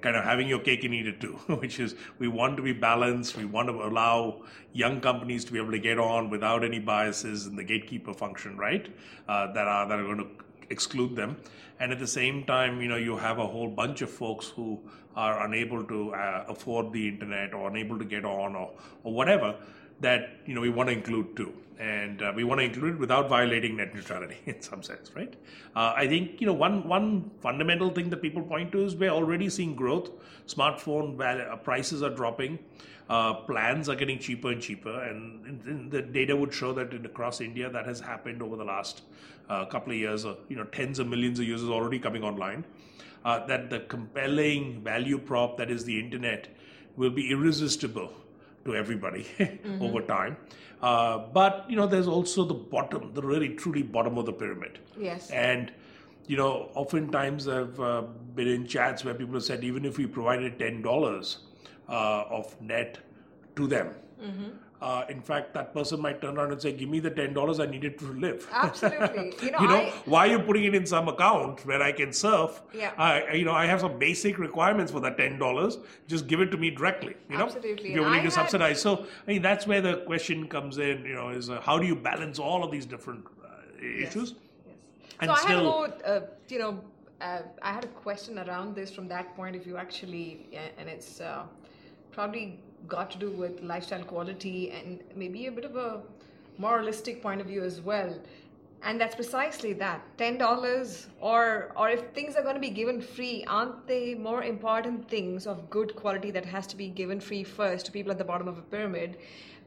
kind 0.00 0.16
of 0.16 0.24
having 0.24 0.48
your 0.48 0.58
cake 0.58 0.84
and 0.84 0.94
eat 0.94 1.06
it 1.06 1.20
too, 1.20 1.32
which 1.60 1.78
is 1.80 1.94
we 2.18 2.28
want 2.28 2.56
to 2.56 2.62
be 2.62 2.72
balanced. 2.72 3.36
We 3.36 3.44
want 3.44 3.68
to 3.68 3.74
allow 3.84 4.42
young 4.72 5.00
companies 5.00 5.44
to 5.46 5.52
be 5.52 5.58
able 5.58 5.72
to 5.72 5.78
get 5.78 5.98
on 5.98 6.30
without 6.30 6.64
any 6.64 6.78
biases 6.78 7.46
in 7.46 7.56
the 7.56 7.64
gatekeeper 7.64 8.14
function, 8.14 8.56
right? 8.56 8.94
Uh, 9.28 9.52
that 9.52 9.66
are 9.68 9.88
that 9.88 9.98
are 9.98 10.04
going 10.04 10.18
to 10.18 10.28
exclude 10.70 11.14
them. 11.16 11.36
And 11.80 11.92
at 11.92 11.98
the 11.98 12.06
same 12.06 12.44
time, 12.44 12.80
you 12.80 12.88
know, 12.88 12.96
you 12.96 13.16
have 13.16 13.38
a 13.38 13.46
whole 13.46 13.68
bunch 13.68 14.00
of 14.02 14.10
folks 14.10 14.48
who 14.48 14.80
are 15.16 15.44
unable 15.46 15.84
to 15.84 16.14
uh, 16.14 16.44
afford 16.48 16.92
the 16.92 17.08
internet 17.08 17.54
or 17.54 17.68
unable 17.68 17.98
to 17.98 18.04
get 18.04 18.24
on 18.24 18.54
or, 18.56 18.70
or 19.02 19.12
whatever 19.12 19.56
that 20.00 20.38
you 20.46 20.54
know 20.54 20.60
we 20.60 20.70
want 20.70 20.88
to 20.88 20.92
include 20.92 21.36
too 21.36 21.52
and 21.78 22.22
uh, 22.22 22.32
we 22.34 22.44
want 22.44 22.60
to 22.60 22.64
include 22.64 22.94
it 22.94 22.98
without 22.98 23.28
violating 23.28 23.76
net 23.76 23.94
neutrality 23.94 24.36
in 24.46 24.60
some 24.62 24.82
sense, 24.82 25.10
right? 25.14 25.34
Uh, 25.74 25.92
I 25.96 26.06
think 26.06 26.40
you 26.40 26.46
know 26.46 26.52
one 26.52 26.86
one 26.88 27.30
fundamental 27.40 27.90
thing 27.90 28.10
that 28.10 28.22
people 28.22 28.42
point 28.42 28.72
to 28.72 28.84
is 28.84 28.94
we're 28.94 29.10
already 29.10 29.48
seeing 29.48 29.74
growth. 29.74 30.10
Smartphone 30.46 31.20
uh, 31.20 31.56
prices 31.56 32.02
are 32.02 32.10
dropping, 32.10 32.58
uh, 33.08 33.34
plans 33.34 33.88
are 33.88 33.96
getting 33.96 34.18
cheaper 34.18 34.52
and 34.52 34.62
cheaper, 34.62 35.02
and, 35.04 35.90
the 35.90 36.02
data 36.02 36.36
would 36.36 36.52
show 36.52 36.72
that 36.72 36.92
in, 36.92 37.06
across 37.06 37.40
India 37.40 37.70
that 37.70 37.86
has 37.86 38.00
happened 38.00 38.42
over 38.42 38.56
the 38.56 38.64
last 38.64 39.02
uh, 39.48 39.64
couple 39.64 39.92
of 39.92 39.98
years. 39.98 40.24
Uh, 40.24 40.36
you 40.48 40.56
know, 40.56 40.64
tens 40.64 40.98
of 40.98 41.08
millions 41.08 41.40
of 41.40 41.46
users 41.46 41.68
already 41.68 41.98
coming 41.98 42.22
online. 42.22 42.64
that 43.24 43.70
the 43.70 43.80
compelling 43.92 44.82
value 44.82 45.18
prop 45.18 45.56
that 45.56 45.70
is 45.70 45.84
the 45.84 45.98
internet 45.98 46.48
will 46.96 47.10
be 47.10 47.30
irresistible 47.30 48.12
to 48.64 48.74
everybody 48.74 49.24
mm-hmm. 49.38 49.82
over 49.82 50.00
time. 50.00 50.36
Uh, 50.82 51.18
but 51.32 51.64
you 51.68 51.76
know, 51.76 51.86
there's 51.86 52.08
also 52.08 52.44
the 52.44 52.54
bottom, 52.54 53.12
the 53.14 53.22
really 53.22 53.50
truly 53.50 53.82
bottom 53.82 54.18
of 54.18 54.26
the 54.26 54.32
pyramid. 54.32 54.78
Yes. 54.98 55.30
And 55.30 55.72
you 56.26 56.36
know, 56.36 56.70
oftentimes 56.74 57.48
I've 57.48 57.78
uh, 57.80 58.02
been 58.34 58.48
in 58.48 58.66
chats 58.66 59.04
where 59.04 59.14
people 59.14 59.34
have 59.34 59.44
said 59.44 59.64
even 59.64 59.84
if 59.84 59.98
we 59.98 60.06
provided 60.06 60.58
ten 60.58 60.82
dollars 60.82 61.38
uh, 61.88 62.24
of 62.28 62.60
net 62.60 62.98
to 63.56 63.66
them, 63.66 63.94
mm-hmm. 64.22 64.50
Uh, 64.84 65.02
in 65.08 65.22
fact, 65.22 65.54
that 65.54 65.72
person 65.72 65.98
might 65.98 66.20
turn 66.20 66.36
around 66.36 66.52
and 66.52 66.60
say, 66.60 66.70
"Give 66.70 66.90
me 66.90 67.00
the 67.00 67.10
ten 67.10 67.32
dollars 67.32 67.58
I 67.58 67.64
needed 67.64 67.98
to 68.00 68.06
live." 68.24 68.46
Absolutely. 68.52 69.32
You 69.42 69.50
know, 69.50 69.60
you 69.60 69.68
know 69.68 69.76
I... 69.76 69.92
why 70.04 70.26
are 70.26 70.32
you 70.32 70.38
putting 70.40 70.64
it 70.64 70.74
in 70.74 70.84
some 70.84 71.08
account 71.08 71.64
where 71.64 71.82
I 71.82 71.92
can 71.92 72.12
surf? 72.12 72.60
Yeah. 72.74 72.92
Uh, 72.98 73.32
you 73.32 73.46
know, 73.46 73.52
I 73.52 73.64
have 73.64 73.80
some 73.80 73.98
basic 73.98 74.36
requirements 74.38 74.92
for 74.92 75.00
that 75.00 75.16
ten 75.16 75.38
dollars. 75.38 75.78
Just 76.06 76.26
give 76.26 76.40
it 76.40 76.50
to 76.50 76.58
me 76.58 76.68
directly. 76.70 77.14
You 77.30 77.38
know, 77.38 77.44
Absolutely. 77.44 77.90
if 77.90 77.94
you're 77.94 78.04
willing 78.04 78.20
I 78.20 78.28
to 78.28 78.30
had... 78.30 78.40
subsidize. 78.40 78.82
So, 78.82 79.06
I 79.26 79.32
mean, 79.32 79.40
that's 79.40 79.66
where 79.66 79.80
the 79.80 79.94
question 80.10 80.48
comes 80.48 80.76
in. 80.76 81.04
You 81.06 81.14
know, 81.14 81.30
is 81.30 81.48
uh, 81.48 81.62
how 81.62 81.78
do 81.78 81.86
you 81.86 81.96
balance 81.96 82.38
all 82.38 82.62
of 82.62 82.70
these 82.70 82.84
different 82.84 83.24
uh, 83.42 83.48
issues? 83.80 84.34
Yes. 84.34 84.66
yes. 84.66 84.76
And 85.20 85.30
so 85.30 85.36
still, 85.36 85.48
I 85.48 85.54
had 85.54 85.60
a 85.60 85.62
more, 85.62 85.88
uh, 86.04 86.20
you 86.48 86.58
know, 86.58 86.80
uh, 87.22 87.42
I 87.62 87.72
had 87.72 87.84
a 87.84 87.94
question 88.04 88.38
around 88.38 88.74
this 88.74 88.90
from 88.90 89.08
that 89.08 89.34
point 89.34 89.56
of 89.56 89.64
view, 89.64 89.78
actually, 89.78 90.48
and 90.76 90.90
it's 90.90 91.22
probably 92.12 92.60
got 92.88 93.10
to 93.12 93.18
do 93.18 93.30
with 93.30 93.62
lifestyle 93.62 94.02
quality 94.02 94.70
and 94.70 95.00
maybe 95.14 95.46
a 95.46 95.52
bit 95.52 95.64
of 95.64 95.76
a 95.76 96.02
moralistic 96.58 97.22
point 97.22 97.40
of 97.40 97.46
view 97.46 97.62
as 97.62 97.80
well. 97.80 98.18
And 98.82 99.00
that's 99.00 99.14
precisely 99.14 99.72
that. 99.74 100.02
$10 100.18 101.06
or 101.20 101.72
or 101.74 101.88
if 101.88 102.02
things 102.12 102.36
are 102.36 102.42
going 102.42 102.54
to 102.54 102.60
be 102.60 102.70
given 102.70 103.00
free 103.00 103.44
aren't 103.48 103.86
they 103.86 104.14
more 104.14 104.42
important 104.44 105.08
things 105.08 105.46
of 105.46 105.70
good 105.70 105.96
quality 105.96 106.30
that 106.32 106.44
has 106.44 106.66
to 106.66 106.76
be 106.76 106.88
given 106.88 107.18
free 107.18 107.44
first 107.44 107.86
to 107.86 107.92
people 107.92 108.12
at 108.12 108.18
the 108.18 108.24
bottom 108.24 108.46
of 108.46 108.58
a 108.58 108.62
pyramid 108.62 109.16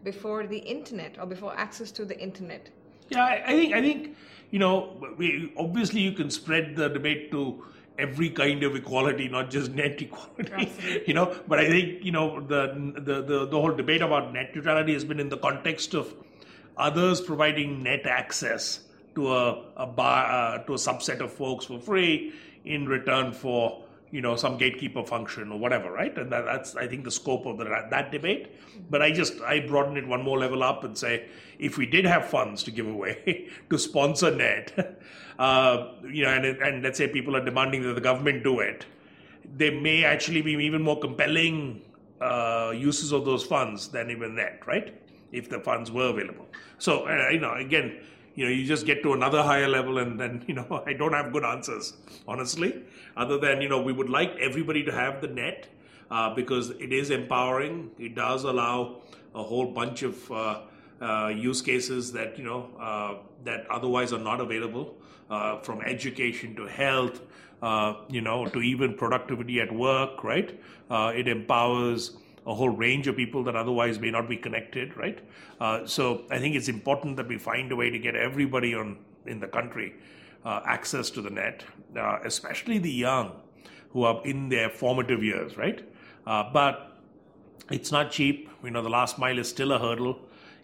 before 0.03 0.45
the 0.45 0.59
internet 0.59 1.17
or 1.19 1.25
before 1.25 1.57
access 1.57 1.91
to 1.91 2.05
the 2.05 2.19
internet? 2.19 2.69
Yeah 3.09 3.23
i, 3.23 3.43
I 3.45 3.51
think 3.53 3.73
i 3.73 3.81
think 3.81 4.15
you 4.51 4.59
know 4.59 4.73
we, 5.17 5.51
obviously 5.57 6.01
you 6.01 6.11
can 6.11 6.29
spread 6.29 6.75
the 6.75 6.89
debate 6.89 7.31
to 7.31 7.63
every 7.97 8.29
kind 8.29 8.63
of 8.63 8.75
equality, 8.75 9.27
not 9.27 9.49
just 9.49 9.71
net 9.71 10.01
equality. 10.01 10.51
Absolutely. 10.53 11.03
You 11.07 11.13
know, 11.13 11.35
but 11.47 11.59
I 11.59 11.67
think 11.67 12.03
you 12.03 12.11
know 12.11 12.39
the, 12.41 12.93
the 12.95 13.21
the 13.21 13.45
the 13.45 13.59
whole 13.59 13.71
debate 13.73 14.01
about 14.01 14.33
net 14.33 14.55
neutrality 14.55 14.93
has 14.93 15.03
been 15.03 15.19
in 15.19 15.29
the 15.29 15.37
context 15.37 15.93
of 15.93 16.13
others 16.77 17.21
providing 17.21 17.81
net 17.83 18.05
access 18.05 18.81
to 19.15 19.33
a, 19.33 19.63
a 19.77 19.87
bar, 19.87 20.25
uh, 20.25 20.57
to 20.65 20.73
a 20.73 20.77
subset 20.77 21.21
of 21.21 21.33
folks 21.33 21.65
for 21.65 21.79
free 21.79 22.33
in 22.65 22.87
return 22.87 23.31
for 23.31 23.83
you 24.11 24.21
know 24.21 24.35
some 24.35 24.57
gatekeeper 24.57 25.03
function 25.03 25.51
or 25.51 25.59
whatever 25.59 25.91
right? 25.91 26.17
And 26.17 26.31
that, 26.31 26.45
that's 26.45 26.75
i 26.75 26.87
think 26.87 27.03
the 27.03 27.11
scope 27.11 27.45
of 27.45 27.57
the, 27.57 27.65
that 27.65 28.11
debate. 28.11 28.55
But 28.89 29.01
i 29.01 29.11
just 29.11 29.41
i 29.41 29.59
broaden 29.59 29.97
it 29.97 30.07
one 30.07 30.23
more 30.23 30.37
level 30.37 30.63
up 30.63 30.83
and 30.83 30.97
say 30.97 31.27
if 31.59 31.77
we 31.77 31.85
did 31.85 32.05
have 32.05 32.27
funds 32.27 32.63
to 32.63 32.71
give 32.71 32.87
away 32.87 33.49
to 33.69 33.77
sponsor 33.77 34.33
net 34.33 34.99
uh, 35.39 35.93
you 36.09 36.23
know 36.23 36.31
and, 36.31 36.45
and 36.45 36.83
let's 36.83 36.97
say 36.97 37.07
people 37.07 37.35
are 37.35 37.43
demanding 37.43 37.83
that 37.83 37.93
the 37.93 38.01
government 38.01 38.43
do 38.43 38.59
it 38.59 38.85
they 39.55 39.69
may 39.69 40.03
actually 40.03 40.41
be 40.41 40.51
even 40.53 40.81
more 40.81 40.99
compelling 40.99 41.81
uh, 42.21 42.73
uses 42.75 43.11
of 43.11 43.25
those 43.25 43.43
funds 43.43 43.87
than 43.89 44.09
even 44.09 44.35
net 44.35 44.61
right? 44.65 44.93
If 45.31 45.49
the 45.49 45.59
funds 45.59 45.91
were 45.91 46.07
available. 46.07 46.47
So 46.77 47.07
uh, 47.07 47.29
you 47.29 47.39
know 47.39 47.53
again 47.53 47.99
you 48.37 48.45
know, 48.45 48.51
you 48.51 48.65
just 48.65 48.85
get 48.85 49.01
to 49.01 49.13
another 49.13 49.41
higher 49.41 49.67
level, 49.67 49.97
and 49.97 50.19
then 50.19 50.45
you 50.47 50.53
know, 50.53 50.83
I 50.85 50.93
don't 50.93 51.13
have 51.13 51.33
good 51.33 51.43
answers, 51.43 51.93
honestly. 52.27 52.83
Other 53.17 53.37
than 53.39 53.61
you 53.61 53.67
know, 53.67 53.81
we 53.81 53.91
would 53.91 54.09
like 54.09 54.35
everybody 54.39 54.83
to 54.83 54.91
have 54.91 55.21
the 55.21 55.27
net 55.27 55.67
uh, 56.11 56.33
because 56.35 56.69
it 56.69 56.93
is 56.93 57.09
empowering. 57.09 57.89
It 57.97 58.15
does 58.15 58.43
allow 58.43 59.01
a 59.33 59.41
whole 59.41 59.71
bunch 59.71 60.03
of 60.03 60.31
uh, 60.31 60.59
uh, 61.01 61.27
use 61.29 61.63
cases 61.63 62.11
that 62.13 62.37
you 62.37 62.43
know 62.43 62.69
uh, 62.79 63.15
that 63.43 63.65
otherwise 63.71 64.13
are 64.13 64.19
not 64.19 64.39
available, 64.39 64.95
uh, 65.31 65.59
from 65.61 65.81
education 65.81 66.55
to 66.57 66.67
health, 66.67 67.21
uh, 67.63 67.95
you 68.07 68.21
know, 68.21 68.45
to 68.45 68.61
even 68.61 68.93
productivity 68.93 69.59
at 69.61 69.73
work. 69.73 70.23
Right? 70.23 70.59
it 70.89 71.27
empowers 71.27 72.17
a 72.47 72.53
whole 72.53 72.69
range 72.69 73.07
of 73.07 73.15
people 73.15 73.43
that 73.43 73.55
otherwise 73.55 73.99
may 73.99 74.09
not 74.09 74.27
be 74.27 74.37
connected, 74.37 74.95
right? 74.95 75.19
Uh, 75.59 75.85
so 75.85 76.23
I 76.31 76.39
think 76.39 76.55
it's 76.55 76.69
important 76.69 77.17
that 77.17 77.27
we 77.27 77.37
find 77.37 77.71
a 77.71 77.75
way 77.75 77.89
to 77.89 77.99
get 77.99 78.15
everybody 78.15 78.73
on 78.73 78.97
in 79.25 79.39
the 79.39 79.47
country 79.47 79.93
uh, 80.45 80.61
access 80.65 81.09
to 81.09 81.21
the 81.21 81.29
net, 81.29 81.65
uh, 81.97 82.19
especially 82.23 82.77
the 82.77 82.91
young 82.91 83.33
who 83.89 84.03
are 84.03 84.21
in 84.25 84.47
their 84.47 84.69
formative 84.69 85.21
years, 85.21 85.57
right? 85.57 85.87
Uh, 86.25 86.49
but 86.53 86.97
it's 87.69 87.91
not 87.91 88.11
cheap. 88.11 88.49
You 88.63 88.71
know, 88.71 88.81
the 88.81 88.89
last 88.89 89.19
mile 89.19 89.37
is 89.37 89.49
still 89.49 89.73
a 89.73 89.79
hurdle. 89.79 90.17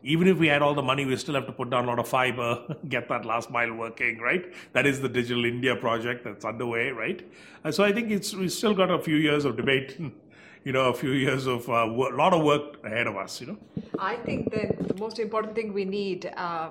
Even 0.03 0.27
if 0.27 0.37
we 0.37 0.47
had 0.47 0.61
all 0.61 0.73
the 0.73 0.81
money, 0.81 1.05
we 1.05 1.15
still 1.17 1.35
have 1.35 1.45
to 1.47 1.53
put 1.53 1.69
down 1.69 1.85
a 1.85 1.87
lot 1.87 1.99
of 1.99 2.07
fiber, 2.07 2.75
get 2.89 3.09
that 3.09 3.25
last 3.25 3.49
mile 3.49 3.73
working, 3.73 4.19
right? 4.19 4.53
That 4.71 4.85
is 4.85 5.01
the 5.01 5.09
Digital 5.09 5.43
India 5.43 5.75
project 5.75 6.23
that's 6.23 6.45
underway, 6.45 6.89
right? 6.89 7.29
so 7.71 7.83
I 7.83 7.93
think 7.93 8.11
it's 8.11 8.33
we 8.33 8.49
still 8.49 8.73
got 8.73 8.91
a 8.91 8.99
few 8.99 9.15
years 9.15 9.45
of 9.45 9.55
debate 9.55 9.97
you 10.63 10.71
know, 10.71 10.89
a 10.89 10.93
few 10.93 11.11
years 11.11 11.45
of 11.45 11.67
a 11.67 11.73
uh, 11.73 11.85
lot 11.87 12.33
of 12.33 12.43
work 12.43 12.83
ahead 12.85 13.07
of 13.07 13.17
us, 13.17 13.41
you 13.41 13.47
know. 13.47 13.57
I 13.99 14.15
think 14.15 14.51
that 14.51 14.87
the 14.87 14.95
most 14.95 15.19
important 15.19 15.55
thing 15.55 15.73
we 15.73 15.85
need 15.85 16.31
uh, 16.37 16.69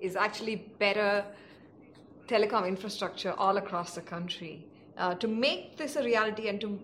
is 0.00 0.16
actually 0.16 0.56
better 0.78 1.24
telecom 2.26 2.66
infrastructure 2.66 3.32
all 3.32 3.56
across 3.56 3.94
the 3.94 4.00
country 4.00 4.66
uh, 4.96 5.14
to 5.14 5.28
make 5.28 5.76
this 5.76 5.96
a 5.96 6.02
reality 6.02 6.48
and 6.48 6.60
to 6.60 6.78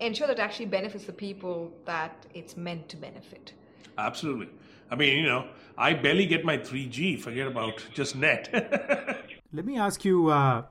ensure 0.00 0.26
that 0.26 0.38
it 0.38 0.42
actually 0.42 0.66
benefits 0.66 1.04
the 1.04 1.12
people 1.12 1.70
that 1.84 2.26
it's 2.34 2.56
meant 2.56 2.88
to 2.88 2.96
benefit. 2.96 3.52
Absolutely. 3.98 4.48
I 4.90 4.96
mean, 4.96 5.18
you 5.18 5.26
know, 5.26 5.46
I 5.76 5.92
barely 5.92 6.26
get 6.26 6.44
my 6.44 6.56
3G. 6.56 7.20
Forget 7.20 7.46
about 7.46 7.84
just 7.92 8.16
net. 8.16 8.48
let 9.52 9.66
me 9.66 9.78
ask 9.78 10.04
you. 10.04 10.28
Uh, 10.28 10.62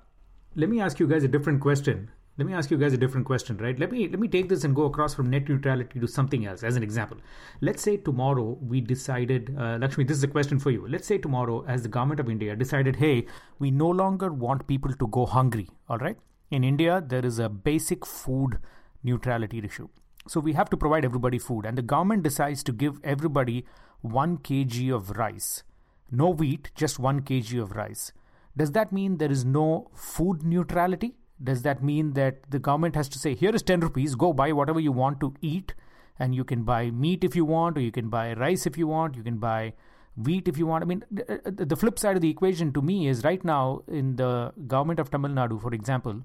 let 0.56 0.70
me 0.70 0.82
ask 0.82 1.00
you 1.00 1.08
guys 1.08 1.24
a 1.24 1.28
different 1.28 1.62
question 1.62 2.10
let 2.38 2.46
me 2.46 2.54
ask 2.54 2.70
you 2.70 2.78
guys 2.78 2.94
a 2.94 2.98
different 2.98 3.26
question 3.26 3.58
right? 3.58 3.80
Let 3.80 3.92
me 3.92 4.08
let 4.08 4.20
me 4.20 4.28
take 4.28 4.48
this 4.48 4.64
and 4.64 4.76
go 4.76 4.86
across 4.86 5.16
from 5.16 5.30
net 5.30 5.50
neutrality 5.50 6.00
to 6.00 6.08
something 6.08 6.46
else 6.46 6.64
as 6.64 6.76
an 6.76 6.84
example. 6.84 7.18
Let's 7.62 7.82
say 7.82 7.98
tomorrow 7.98 8.60
we 8.62 8.80
decided 8.80 9.56
uh, 9.58 9.78
lakshmi 9.82 10.04
this 10.04 10.18
is 10.18 10.24
a 10.24 10.28
question 10.28 10.60
for 10.60 10.70
you. 10.70 10.88
Let's 10.88 11.08
say 11.08 11.18
tomorrow 11.18 11.66
as 11.68 11.82
the 11.82 11.90
government 11.90 12.20
of 12.20 12.30
india 12.30 12.56
decided 12.56 12.98
hey 12.98 13.26
we 13.58 13.72
no 13.72 13.90
longer 13.90 14.32
want 14.32 14.68
people 14.68 14.94
to 14.94 15.08
go 15.08 15.26
hungry 15.26 15.68
all 15.90 15.98
right? 15.98 16.18
In 16.52 16.64
india 16.64 17.02
there 17.16 17.26
is 17.26 17.40
a 17.40 17.50
basic 17.50 18.06
food 18.06 18.60
neutrality 19.04 19.60
issue. 19.60 19.90
So 20.28 20.40
we 20.40 20.54
have 20.54 20.70
to 20.70 20.78
provide 20.78 21.06
everybody 21.06 21.40
food 21.40 21.66
and 21.66 21.78
the 21.78 21.82
government 21.82 22.22
decides 22.22 22.64
to 22.64 22.72
give 22.72 23.00
everybody 23.04 23.66
1 24.02 24.38
kg 24.38 24.94
of 24.94 25.12
rice. 25.18 25.64
No 26.12 26.30
wheat 26.30 26.72
just 26.76 27.00
1 27.00 27.22
kg 27.22 27.64
of 27.64 27.72
rice. 27.72 28.12
Does 28.56 28.74
that 28.74 28.92
mean 28.92 29.18
there 29.18 29.32
is 29.32 29.44
no 29.46 29.90
food 29.94 30.44
neutrality 30.44 31.16
does 31.44 31.62
that 31.62 31.84
mean 31.84 32.14
that 32.14 32.50
the 32.50 32.60
government 32.60 32.96
has 32.96 33.08
to 33.10 33.20
say, 33.20 33.36
here 33.36 33.54
is 33.54 33.62
10 33.62 33.82
rupees, 33.82 34.16
go 34.16 34.34
buy 34.34 34.52
whatever 34.52 34.80
you 34.80 34.92
want 34.92 35.20
to 35.20 35.34
eat? 35.42 35.74
And 36.20 36.34
you 36.34 36.44
can 36.44 36.64
buy 36.64 36.90
meat 36.90 37.24
if 37.24 37.36
you 37.36 37.46
want, 37.46 37.78
or 37.78 37.82
you 37.82 37.92
can 37.92 38.10
buy 38.10 38.34
rice 38.34 38.66
if 38.66 38.78
you 38.78 38.88
want, 38.88 39.16
you 39.16 39.24
can 39.24 39.38
buy 39.38 39.74
wheat 40.16 40.48
if 40.48 40.58
you 40.58 40.66
want. 40.66 40.84
I 40.84 40.88
mean, 40.88 41.04
the 41.10 41.76
flip 41.76 42.00
side 42.00 42.16
of 42.16 42.22
the 42.22 42.30
equation 42.30 42.74
to 42.74 42.82
me 42.82 43.08
is 43.08 43.24
right 43.24 43.44
now 43.44 43.84
in 43.88 44.16
the 44.16 44.52
government 44.66 45.00
of 45.00 45.12
Tamil 45.12 45.32
Nadu, 45.32 45.62
for 45.62 45.74
example, 45.74 46.24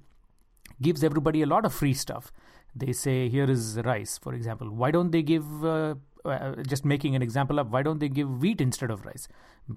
gives 0.80 1.04
everybody 1.04 1.42
a 1.42 1.46
lot 1.46 1.66
of 1.66 1.74
free 1.74 1.92
stuff. 1.92 2.32
They 2.74 2.92
say, 2.92 3.28
here 3.28 3.50
is 3.50 3.78
rice, 3.84 4.16
for 4.16 4.32
example. 4.32 4.70
Why 4.70 4.90
don't 4.90 5.10
they 5.10 5.22
give 5.22 5.62
uh, 5.62 5.96
uh, 6.24 6.54
just 6.66 6.86
making 6.86 7.14
an 7.14 7.20
example 7.20 7.58
of 7.58 7.70
why 7.70 7.82
don't 7.82 7.98
they 7.98 8.08
give 8.08 8.40
wheat 8.40 8.62
instead 8.62 8.90
of 8.90 9.04
rice? 9.04 9.28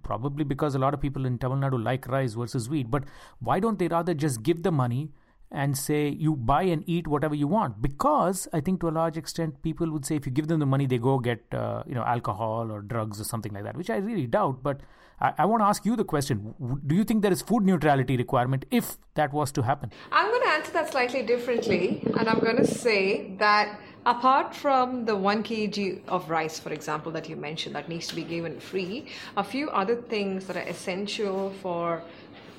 Probably 0.02 0.46
because 0.46 0.76
a 0.76 0.80
lot 0.80 0.94
of 0.94 1.02
people 1.02 1.26
in 1.26 1.38
Tamil 1.38 1.58
Nadu 1.58 1.84
like 1.84 2.08
rice 2.08 2.36
versus 2.36 2.70
wheat. 2.70 2.90
But 2.90 3.04
why 3.40 3.60
don't 3.60 3.80
they 3.80 3.90
rather 3.90 4.14
just 4.14 4.44
give 4.44 4.64
the 4.64 4.72
money 4.72 5.12
and 5.52 5.78
say 5.78 6.10
you 6.10 6.36
buy 6.36 6.64
and 6.64 6.84
eat 6.88 7.08
whatever 7.08 7.36
you 7.36 7.48
want. 7.48 7.82
Because 7.82 8.48
i 8.54 8.60
think 8.60 8.80
to 8.82 8.90
a 8.90 8.96
large 9.00 9.18
extent 9.18 9.62
people 9.62 9.92
would 9.92 10.06
say 10.06 10.16
if 10.16 10.26
you 10.26 10.32
give 10.32 10.48
them 10.48 10.60
the 10.60 10.66
money 10.66 10.86
they 10.86 10.98
go 10.98 11.20
get 11.20 11.44
uh, 11.54 11.84
you 11.88 11.96
know 11.96 12.04
alcohol 12.04 12.72
or 12.72 12.82
drugs 12.82 13.22
or 13.22 13.24
something 13.24 13.54
like 13.54 13.64
that 13.64 13.78
which 13.78 13.90
i 13.90 13.98
really 13.98 14.28
doubt. 14.28 14.64
But 14.64 14.82
I, 15.20 15.34
I 15.40 15.46
want 15.46 15.62
to 15.62 15.66
ask 15.66 15.86
you 15.86 15.96
the 15.96 16.04
question. 16.04 16.54
Do 16.86 16.96
you 16.96 17.04
think 17.06 17.22
there 17.22 17.32
is 17.32 17.42
food 17.42 17.64
neutrality 17.64 18.18
requirement 18.18 18.66
if 18.70 18.98
that 19.14 19.32
was 19.32 19.52
to 19.54 19.62
happen? 19.62 19.92
I'm 20.12 20.30
going 20.30 20.42
to 20.42 20.50
answer 20.50 20.72
that 20.74 20.92
slightly 20.92 21.22
differently 21.22 22.02
and 22.18 22.30
i'm 22.30 22.40
going 22.40 22.58
to 22.58 22.68
say 22.68 23.36
that 23.38 23.80
apart 24.06 24.56
from 24.56 25.06
the 25.06 25.16
1 25.16 25.44
kg 25.44 26.02
of 26.08 26.30
rice 26.30 26.60
for 26.60 26.72
example 26.72 27.12
that 27.12 27.28
you 27.30 27.36
mentioned 27.36 27.76
that 27.76 27.90
needs 27.90 28.08
to 28.08 28.16
be 28.16 28.24
given 28.24 28.60
free 28.60 29.08
a 29.38 29.44
few 29.44 29.70
other 29.70 29.96
things 30.14 30.46
that 30.48 30.56
are 30.56 30.68
essential 30.76 31.50
for 31.62 32.02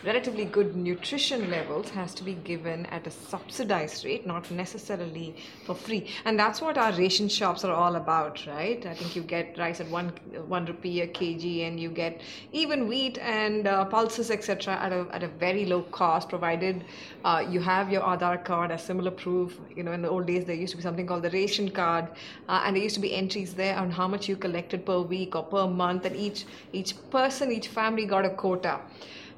relatively 0.05 0.45
good 0.45 0.77
nutrition 0.77 1.51
levels 1.51 1.91
has 1.91 2.15
to 2.15 2.25
be 2.25 2.35
given 2.35 2.87
at 2.87 3.07
a 3.07 3.11
subsidized 3.11 4.05
rate, 4.05 4.27
not 4.27 4.51
necessarily 4.51 5.35
for 5.65 5.75
free. 5.75 6.09
And 6.25 6.39
that's 6.39 6.61
what 6.61 6.79
our 6.79 6.93
ration 6.93 7.29
shops 7.29 7.65
are 7.65 7.73
all 7.73 7.97
about, 7.97 8.47
right? 8.47 8.85
I 8.87 8.95
think 8.95 9.17
you 9.17 9.23
get 9.23 9.59
rice 9.59 9.81
at 9.81 9.89
one 9.91 10.13
one 10.47 10.67
rupee 10.67 11.01
a 11.01 11.07
kg, 11.07 11.67
and 11.67 11.81
you 11.81 11.91
get 11.91 12.21
even 12.53 12.87
wheat 12.89 13.19
and 13.19 13.67
uh, 13.67 13.85
pulses, 13.85 14.31
etc., 14.31 14.75
at 14.75 14.93
a 14.93 15.07
at 15.13 15.23
a 15.23 15.29
very 15.29 15.65
low 15.65 15.83
cost, 15.83 16.29
provided 16.29 16.85
uh, 17.25 17.45
you 17.49 17.61
have 17.61 17.91
your 17.91 18.03
Aadhaar 18.03 18.45
card 18.45 18.71
as 18.71 18.85
similar 18.85 19.11
proof. 19.11 19.59
You 19.75 19.83
know, 19.83 19.93
in 19.93 20.03
the 20.03 20.09
old 20.09 20.27
days 20.27 20.45
there 20.45 20.57
used 20.57 20.73
to 20.73 20.77
be 20.77 20.83
something 20.83 21.07
called 21.07 21.23
the 21.23 21.31
ration 21.31 21.71
card, 21.71 22.09
uh, 22.49 22.63
and 22.65 22.77
there 22.77 22.83
used 22.83 22.95
to 22.97 23.01
be 23.01 23.15
entries 23.15 23.55
there 23.55 23.77
on 23.77 23.91
how 23.91 24.07
much 24.07 24.29
you 24.29 24.37
collected 24.37 24.87
per 24.87 25.01
week 25.01 25.35
or 25.35 25.43
per 25.43 25.67
month, 25.67 26.05
and 26.05 26.17
each 26.17 26.45
each 26.73 26.95
person, 27.11 27.51
each 27.51 27.69
family 27.69 28.07
got 28.07 28.25
a 28.25 28.31
quota. 28.31 28.81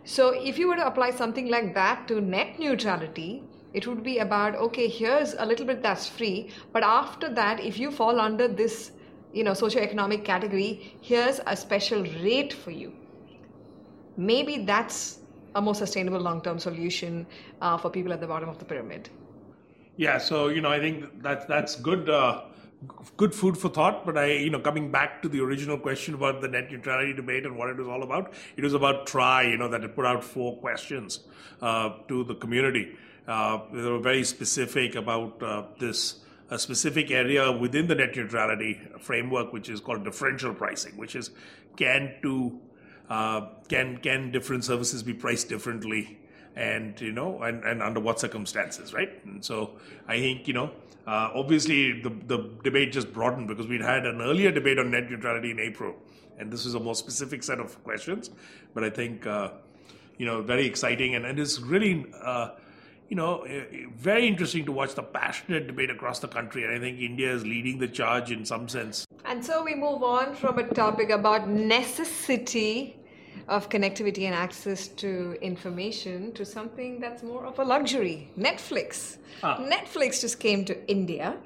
So 0.05 0.31
if 0.31 0.59
you 0.59 0.69
were 0.69 0.76
to 0.76 0.87
apply 0.87 1.11
something 1.11 1.49
like 1.49 1.75
that 1.75 2.09
to 2.09 2.21
net 2.21 2.59
neutrality, 2.59 3.43
it 3.75 3.87
would 3.87 4.02
be 4.02 4.19
about 4.19 4.55
okay, 4.57 4.88
here's 4.88 5.35
a 5.35 5.45
little 5.45 5.67
bit 5.67 5.83
that's 5.83 6.07
free, 6.07 6.50
but 6.73 6.83
after 6.83 7.28
that, 7.35 7.61
if 7.61 7.78
you 7.78 7.90
fall 7.90 8.19
under 8.19 8.49
this, 8.49 8.93
you 9.33 9.45
know, 9.45 9.52
socioeconomic 9.52 10.25
category, 10.25 10.97
here's 11.00 11.40
a 11.47 11.57
special 11.57 12.02
rate 12.02 12.52
for 12.52 12.71
you. 12.71 12.93
Maybe 14.17 14.64
that's 14.64 15.19
a 15.55 15.61
more 15.61 15.75
sustainable 15.75 16.21
long-term 16.21 16.59
solution 16.59 17.26
uh, 17.61 17.76
for 17.76 17.90
people 17.90 18.12
at 18.12 18.21
the 18.21 18.26
bottom 18.26 18.49
of 18.49 18.59
the 18.59 18.64
pyramid. 18.64 19.11
Yeah, 19.97 20.19
so 20.19 20.49
you 20.49 20.61
know, 20.61 20.71
I 20.71 20.78
think 20.78 21.23
that 21.23 21.49
that's 21.49 21.76
good. 21.76 22.09
Uh, 22.09 22.43
good 23.16 23.35
food 23.35 23.56
for 23.58 23.68
thought. 23.68 24.06
But 24.06 24.16
I, 24.16 24.32
you 24.32 24.50
know, 24.50 24.61
coming 24.61 24.90
back 24.90 25.23
to 25.23 25.28
the 25.28 25.40
original 25.40 25.78
question 25.78 26.14
about 26.14 26.40
the 26.40 26.49
net 26.49 26.70
neutrality 26.70 27.12
debate 27.12 27.44
and 27.47 27.56
what 27.56 27.70
it 27.70 27.76
was 27.76 27.88
all 27.88 28.02
about, 28.02 28.32
it 28.56 28.64
was 28.64 28.75
about 28.75 29.06
TRAI 29.06 29.50
you 29.50 29.56
know, 29.56 29.68
that 29.68 29.85
it 29.85 29.94
put 29.94 30.06
out 30.06 30.23
four 30.23 30.56
questions 30.58 31.20
uh, 31.61 31.90
to 32.08 32.25
the 32.25 32.35
community. 32.35 32.97
Uh, 33.26 33.61
they 33.73 33.82
were 33.82 33.99
very 33.99 34.25
specific 34.25 34.94
about 34.94 35.42
uh, 35.42 35.64
this 35.78 36.20
a 36.50 36.58
specific 36.58 37.11
area 37.11 37.52
within 37.52 37.88
the 37.88 37.94
net 37.94 38.16
neutrality 38.16 38.80
framework, 39.00 39.52
which 39.52 39.68
is 39.68 39.80
called 39.80 40.02
differential 40.02 40.54
pricing, 40.54 40.97
which 40.97 41.14
is 41.14 41.30
can 41.76 42.14
to 42.23 42.58
uh, 43.11 43.49
can 43.68 43.99
can 43.99 44.30
different 44.30 44.64
services 44.64 45.02
be 45.02 45.12
priced 45.12 45.49
differently 45.49 46.18
and 46.56 47.00
you 47.00 47.12
know 47.12 47.42
and, 47.42 47.62
and 47.64 47.82
under 47.82 48.00
what 48.00 48.18
circumstances 48.18 48.92
right 48.92 49.25
and 49.25 49.44
so 49.44 49.78
i 50.08 50.18
think 50.18 50.49
you 50.49 50.52
know 50.52 50.70
uh, 51.09 51.31
obviously 51.35 52.00
the, 52.03 52.11
the 52.27 52.38
debate 52.62 52.93
just 52.93 53.12
broadened 53.12 53.49
because 53.49 53.67
we'd 53.67 53.81
had 53.81 54.05
an 54.05 54.21
earlier 54.21 54.50
debate 54.50 54.79
on 54.79 54.91
net 54.91 55.11
neutrality 55.11 55.50
in 55.50 55.59
april 55.59 55.95
and 56.38 56.53
this 56.53 56.67
is 56.67 56.75
a 56.75 56.81
more 56.81 56.95
specific 56.95 57.43
set 57.43 57.59
of 57.59 57.83
questions 57.83 58.31
but 58.75 58.85
i 58.85 58.91
think 58.91 59.27
uh, 59.27 59.50
you 60.19 60.27
know 60.27 60.43
very 60.43 60.67
exciting 60.67 61.15
and, 61.15 61.25
and 61.25 61.38
it's 61.38 61.61
really 61.61 62.07
uh, 62.23 62.50
you 63.09 63.17
know 63.17 63.33
very 63.97 64.27
interesting 64.27 64.67
to 64.67 64.73
watch 64.73 64.95
the 64.95 65.03
passionate 65.03 65.67
debate 65.67 65.91
across 65.91 66.19
the 66.19 66.29
country 66.29 66.65
and 66.65 66.75
i 66.75 66.79
think 66.79 67.00
india 67.00 67.33
is 67.33 67.43
leading 67.45 67.79
the 67.79 67.88
charge 67.88 68.31
in 68.31 68.45
some 68.45 68.69
sense. 68.69 69.07
And 69.25 69.45
so 69.45 69.62
we 69.62 69.75
move 69.75 70.03
on 70.03 70.35
from 70.35 70.59
a 70.59 70.67
topic 70.67 71.11
about 71.11 71.49
necessity 71.49 72.98
of 73.49 73.69
connectivity 73.71 74.25
and 74.25 74.35
access 74.35 74.88
to 74.88 75.37
information 75.40 76.33
to 76.33 76.45
something 76.45 77.00
that's 77.00 77.23
more 77.23 77.47
of 77.47 77.59
a 77.59 77.64
luxury 77.64 78.31
Netflix. 78.38 79.17
Ah. 79.43 79.57
Netflix 79.59 80.21
just 80.21 80.38
came 80.38 80.64
to 80.67 80.75
India. 80.88 81.37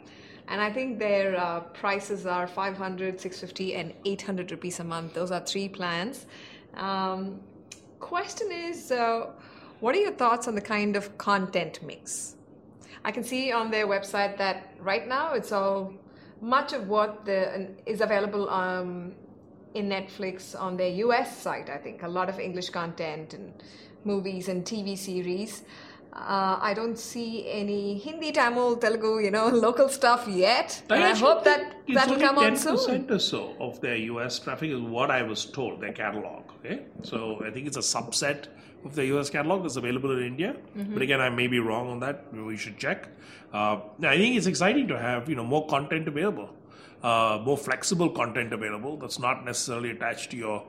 And 0.48 0.60
I 0.60 0.70
think 0.70 0.98
their 0.98 1.36
uh, 1.36 1.60
prices 1.60 2.26
are 2.26 2.46
500, 2.46 3.20
650, 3.20 3.74
and 3.74 3.94
800 4.04 4.50
rupees 4.50 4.80
a 4.80 4.84
month. 4.84 5.14
Those 5.14 5.30
are 5.30 5.40
three 5.40 5.68
plans. 5.68 6.26
Um, 6.74 7.40
question 8.00 8.50
is, 8.50 8.90
uh, 8.90 9.30
what 9.80 9.94
are 9.94 10.00
your 10.00 10.12
thoughts 10.12 10.48
on 10.48 10.54
the 10.54 10.60
kind 10.60 10.96
of 10.96 11.16
content 11.16 11.80
mix? 11.82 12.36
I 13.04 13.12
can 13.12 13.24
see 13.24 13.52
on 13.52 13.70
their 13.70 13.86
website 13.86 14.36
that 14.38 14.74
right 14.80 15.06
now 15.06 15.34
it's 15.34 15.52
all 15.52 15.94
much 16.40 16.72
of 16.72 16.88
what 16.88 17.24
the, 17.24 17.68
is 17.86 18.00
available 18.00 18.50
um, 18.50 19.14
in 19.74 19.88
Netflix 19.88 20.58
on 20.58 20.76
their 20.76 20.90
US 21.06 21.36
site, 21.36 21.70
I 21.70 21.78
think. 21.78 22.02
A 22.02 22.08
lot 22.08 22.28
of 22.28 22.38
English 22.38 22.70
content 22.70 23.34
and 23.34 23.52
movies 24.04 24.48
and 24.48 24.64
TV 24.64 24.96
series. 24.96 25.62
Uh, 26.12 26.58
I 26.60 26.74
don't 26.74 26.98
see 26.98 27.48
any 27.48 27.96
Hindi, 27.96 28.32
Tamil, 28.32 28.76
Telugu, 28.76 29.20
you 29.20 29.30
know, 29.30 29.48
local 29.66 29.88
stuff 29.88 30.28
yet. 30.28 30.82
And 30.90 31.02
I 31.02 31.14
hope 31.14 31.42
that 31.44 31.74
that 31.94 32.08
will 32.08 32.20
come 32.20 32.38
on 32.38 32.54
soon. 32.56 32.76
10% 32.76 33.10
or 33.10 33.18
so 33.18 33.54
of 33.58 33.80
their 33.80 33.96
US 33.96 34.38
traffic 34.38 34.70
is 34.70 34.80
what 34.80 35.10
I 35.10 35.22
was 35.22 35.46
told, 35.46 35.80
their 35.80 35.92
catalog. 35.92 36.42
Okay, 36.58 36.82
so 37.02 37.42
I 37.42 37.50
think 37.50 37.66
it's 37.66 37.78
a 37.78 37.86
subset 37.96 38.48
of 38.84 38.94
the 38.94 39.06
US 39.16 39.30
catalog 39.30 39.62
that's 39.62 39.76
available 39.76 40.12
in 40.18 40.22
India. 40.26 40.54
Mm-hmm. 40.76 40.92
But 40.92 41.02
again, 41.02 41.20
I 41.20 41.30
may 41.30 41.46
be 41.46 41.60
wrong 41.60 41.88
on 41.88 42.00
that. 42.00 42.26
We 42.34 42.58
should 42.58 42.76
check. 42.76 43.08
Uh, 43.54 43.80
I 44.02 44.16
think 44.18 44.36
it's 44.36 44.46
exciting 44.46 44.88
to 44.88 44.98
have 44.98 45.30
you 45.30 45.36
know 45.36 45.44
more 45.44 45.66
content 45.66 46.08
available, 46.08 46.50
uh, 47.02 47.40
more 47.44 47.56
flexible 47.58 48.10
content 48.10 48.52
available 48.52 48.96
that's 48.96 49.18
not 49.18 49.44
necessarily 49.44 49.90
attached 49.90 50.30
to 50.30 50.36
your 50.36 50.64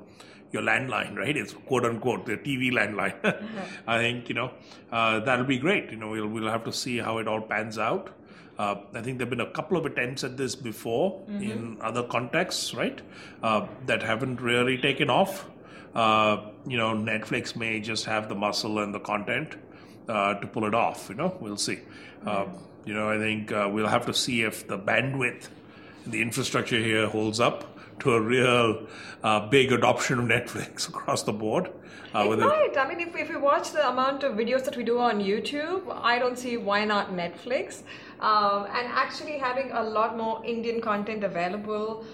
your 0.52 0.62
landline, 0.62 1.16
right? 1.16 1.36
It's 1.36 1.54
quote 1.54 1.84
unquote 1.86 2.26
the 2.26 2.38
TV 2.38 2.72
landline. 2.72 3.16
I 3.88 3.98
think 4.00 4.30
you 4.30 4.36
know 4.36 4.52
uh, 4.92 5.20
that'll 5.22 5.46
be 5.46 5.58
great. 5.58 5.92
You 5.92 5.98
know, 5.98 6.10
we'll 6.10 6.28
we'll 6.28 6.50
have 6.50 6.64
to 6.66 6.74
see 6.74 6.98
how 6.98 7.18
it 7.18 7.28
all 7.28 7.42
pans 7.42 7.78
out. 7.78 8.10
Uh, 8.58 8.76
I 8.94 9.02
think 9.02 9.18
there've 9.18 9.30
been 9.30 9.42
a 9.42 9.50
couple 9.52 9.78
of 9.78 9.86
attempts 9.88 10.24
at 10.24 10.38
this 10.38 10.56
before 10.56 11.24
in 11.28 11.78
other 11.82 12.04
contexts, 12.04 12.76
right? 12.76 13.02
Uh, 13.42 13.66
that 13.88 14.04
haven't 14.04 14.40
really 14.42 14.78
taken 14.78 15.10
off. 15.10 15.50
Uh, 15.96 16.50
you 16.68 16.78
know, 16.78 16.94
Netflix 16.94 17.56
may 17.56 17.80
just 17.80 18.06
have 18.06 18.30
the 18.30 18.36
muscle 18.36 18.78
and 18.80 18.94
the 18.94 19.00
content 19.00 19.56
uh, 20.08 20.36
to 20.36 20.46
pull 20.46 20.66
it 20.66 20.76
off. 20.76 21.10
You 21.10 21.16
know, 21.16 21.36
we'll 21.40 21.58
see. 21.58 21.80
Uh, 22.26 22.46
you 22.86 22.94
know, 22.94 23.10
I 23.10 23.18
think 23.18 23.52
uh, 23.52 23.70
we'll 23.72 23.88
have 23.88 24.06
to 24.06 24.14
see 24.14 24.44
if 24.44 24.68
the 24.68 24.78
bandwidth, 24.78 25.50
the 26.06 26.22
infrastructure 26.22 26.78
here 26.80 27.08
holds 27.08 27.40
up 27.40 27.70
to 28.00 28.14
a 28.14 28.22
real 28.22 28.88
uh, 29.24 29.48
big 29.48 29.72
adoption 29.72 30.20
of 30.20 30.26
Netflix 30.38 30.88
across 30.90 31.24
the 31.24 31.34
board. 31.34 31.70
Uh, 32.14 32.24
It 32.26 32.30
whether- 32.30 32.48
might. 32.48 32.78
I 32.78 32.88
mean, 32.88 33.00
if, 33.00 33.16
if 33.16 33.30
you 33.30 33.40
watch 33.40 33.72
the 33.72 33.88
amount 33.88 34.24
of 34.24 34.34
videos 34.34 34.64
that 34.66 34.76
we 34.78 34.84
do 34.84 35.00
on 35.00 35.20
YouTube, 35.20 35.84
I 36.02 36.20
don't 36.20 36.38
see 36.38 36.58
why 36.58 36.86
not 36.86 37.12
Netflix. 37.12 37.84
Um, 38.20 38.66
and 38.66 38.88
actually 38.88 39.38
having 39.38 39.72
a 39.72 39.84
lot 39.84 40.18
more 40.18 40.44
Indian 40.46 40.80
content 40.82 41.24
available 41.24 42.06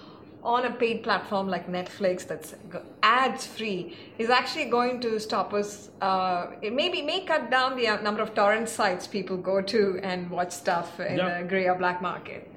on 0.42 0.64
a 0.66 0.72
paid 0.72 1.04
platform 1.04 1.50
like 1.50 1.68
Netflix 1.68 2.26
that's 2.26 2.56
ads 3.04 3.46
free 3.46 3.98
is 4.18 4.30
actually 4.30 4.66
going 4.66 5.02
to 5.02 5.20
stop 5.20 5.54
us. 5.54 5.90
Uh, 6.02 6.48
it 6.62 6.74
maybe 6.74 7.02
may 7.02 7.22
cut 7.26 7.50
down 7.52 7.76
the 7.76 7.88
uh, 7.88 8.02
number 8.02 8.22
of 8.22 8.34
torrent 8.34 8.70
sites 8.70 9.06
people 9.06 9.36
go 9.36 9.62
to 9.62 10.00
and 10.02 10.30
watch 10.30 10.52
stuff 10.52 10.98
in 11.02 11.18
Yeah. 11.18 11.42
the 11.42 11.48
grey 11.48 11.68
or 11.68 11.76
black 11.76 12.02
market. 12.02 12.50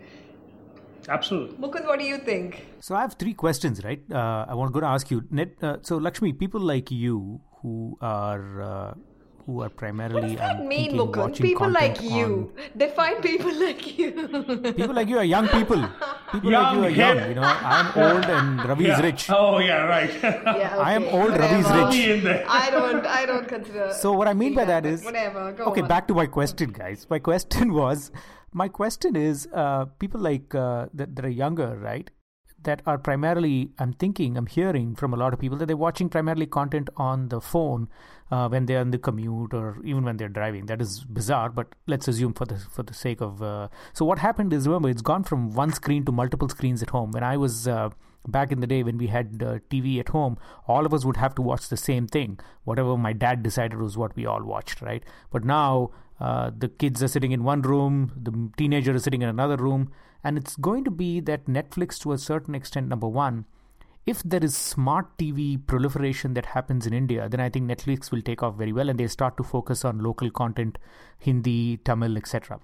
Absolutely. 1.08 1.56
Mukund, 1.56 1.86
what 1.86 1.98
do 1.98 2.04
you 2.04 2.18
think? 2.18 2.66
So 2.80 2.94
I 2.94 3.00
have 3.02 3.14
three 3.14 3.34
questions, 3.34 3.82
right? 3.84 4.02
Uh, 4.10 4.46
I 4.48 4.54
want 4.54 4.68
to 4.70 4.72
go 4.72 4.80
to 4.80 4.86
ask 4.86 5.10
you. 5.10 5.24
Net, 5.30 5.54
uh, 5.62 5.76
so 5.82 5.96
Lakshmi, 5.98 6.32
people 6.32 6.60
like 6.60 6.90
you 6.90 7.40
who 7.62 7.96
are 8.00 8.62
uh, 8.62 8.94
who 9.46 9.60
are 9.60 9.68
primarily 9.68 10.36
That 10.36 10.56
I'm 10.56 10.68
mean 10.68 10.90
thinking, 10.90 10.98
Mukund. 11.00 11.16
watching 11.16 11.46
People 11.46 11.68
like 11.70 11.96
content 11.96 12.14
you. 12.14 12.52
Define 12.76 13.20
people 13.22 13.52
like 13.54 13.98
you. 13.98 14.12
people 14.76 14.94
like 14.94 15.08
you 15.08 15.18
are 15.18 15.24
young 15.24 15.48
people. 15.48 15.82
People 16.32 16.50
Young, 16.52 16.80
like 16.80 16.96
you 16.96 17.02
are 17.02 17.06
young. 17.06 17.16
yeah. 17.16 17.28
You 17.28 17.34
know, 17.34 17.42
I'm 17.42 17.86
old 18.04 18.24
and 18.24 18.64
Ravi 18.68 18.86
is 18.86 19.00
rich. 19.02 19.28
Oh 19.30 19.58
yeah, 19.58 19.82
right. 19.82 20.12
Yeah, 20.22 20.76
I 20.78 20.92
am 20.94 21.04
old, 21.06 21.30
Ravi 21.36 21.56
is 21.64 21.70
rich. 21.70 21.90
Be 22.06 22.12
in 22.12 22.24
there. 22.24 22.44
I 22.48 22.70
don't. 22.70 23.04
I 23.04 23.26
don't 23.26 23.48
consider. 23.48 23.92
So 23.92 24.12
what 24.12 24.28
I 24.28 24.34
mean 24.34 24.54
by 24.54 24.62
Yeah, 24.62 24.66
that 24.80 24.82
but 24.84 24.92
is 24.92 25.04
whatever. 25.04 25.52
Go 25.52 25.64
okay. 25.72 25.82
on. 25.82 25.88
Back 25.88 26.06
to 26.08 26.14
my 26.14 26.26
question, 26.26 26.70
guys. 26.70 27.06
My 27.10 27.18
question 27.18 27.72
was, 27.74 28.12
my 28.52 28.68
question 28.68 29.16
is, 29.16 29.48
uh, 29.52 29.86
people 29.98 30.20
like 30.20 30.54
uh, 30.54 30.86
that, 30.94 31.16
that 31.16 31.24
are 31.24 31.30
younger, 31.30 31.76
right? 31.76 32.10
That 32.64 32.80
are 32.86 32.98
primarily, 32.98 33.70
I'm 33.78 33.92
thinking, 33.92 34.36
I'm 34.36 34.46
hearing 34.46 34.94
from 34.94 35.12
a 35.12 35.16
lot 35.16 35.32
of 35.32 35.40
people 35.40 35.58
that 35.58 35.66
they're 35.66 35.76
watching 35.76 36.08
primarily 36.08 36.46
content 36.46 36.90
on 36.96 37.28
the 37.28 37.40
phone 37.40 37.88
uh, 38.30 38.48
when 38.48 38.66
they're 38.66 38.78
on 38.78 38.92
the 38.92 38.98
commute 38.98 39.52
or 39.52 39.78
even 39.84 40.04
when 40.04 40.16
they're 40.16 40.28
driving. 40.28 40.66
That 40.66 40.80
is 40.80 41.04
bizarre, 41.04 41.48
but 41.50 41.74
let's 41.86 42.06
assume 42.06 42.34
for 42.34 42.44
the 42.44 42.58
for 42.58 42.84
the 42.84 42.94
sake 42.94 43.20
of. 43.20 43.42
Uh, 43.42 43.68
so 43.92 44.04
what 44.04 44.20
happened 44.20 44.52
is, 44.52 44.68
remember, 44.68 44.90
it's 44.90 45.02
gone 45.02 45.24
from 45.24 45.54
one 45.54 45.72
screen 45.72 46.04
to 46.04 46.12
multiple 46.12 46.48
screens 46.48 46.82
at 46.82 46.90
home. 46.90 47.10
When 47.10 47.24
I 47.24 47.36
was 47.36 47.66
uh, 47.66 47.90
back 48.28 48.52
in 48.52 48.60
the 48.60 48.66
day 48.66 48.82
when 48.82 48.98
we 48.98 49.08
had 49.08 49.42
uh, 49.42 49.58
TV 49.70 49.98
at 49.98 50.10
home, 50.10 50.38
all 50.68 50.86
of 50.86 50.94
us 50.94 51.04
would 51.04 51.16
have 51.16 51.34
to 51.34 51.42
watch 51.42 51.68
the 51.68 51.76
same 51.76 52.06
thing. 52.06 52.38
Whatever 52.64 52.96
my 52.96 53.12
dad 53.12 53.42
decided 53.42 53.80
was 53.80 53.96
what 53.96 54.14
we 54.14 54.24
all 54.26 54.42
watched, 54.42 54.80
right? 54.80 55.02
But 55.30 55.44
now 55.44 55.90
uh, 56.22 56.52
the 56.56 56.68
kids 56.68 57.02
are 57.02 57.08
sitting 57.08 57.32
in 57.32 57.42
one 57.42 57.62
room, 57.62 58.12
the 58.16 58.32
teenager 58.56 58.94
is 58.94 59.02
sitting 59.02 59.22
in 59.22 59.28
another 59.28 59.56
room, 59.56 59.90
and 60.22 60.38
it's 60.38 60.54
going 60.54 60.84
to 60.84 60.90
be 60.90 61.18
that 61.18 61.46
Netflix, 61.46 61.98
to 62.00 62.12
a 62.12 62.18
certain 62.18 62.54
extent, 62.54 62.86
number 62.86 63.08
one, 63.08 63.44
if 64.06 64.22
there 64.22 64.44
is 64.44 64.56
smart 64.56 65.18
TV 65.18 65.58
proliferation 65.66 66.34
that 66.34 66.46
happens 66.46 66.86
in 66.86 66.92
India, 66.92 67.28
then 67.28 67.40
I 67.40 67.48
think 67.48 67.68
Netflix 67.68 68.12
will 68.12 68.22
take 68.22 68.40
off 68.40 68.54
very 68.54 68.72
well 68.72 68.88
and 68.88 69.00
they 69.00 69.08
start 69.08 69.36
to 69.38 69.42
focus 69.42 69.84
on 69.84 69.98
local 69.98 70.30
content, 70.30 70.78
Hindi, 71.18 71.78
Tamil, 71.78 72.16
etc. 72.16 72.60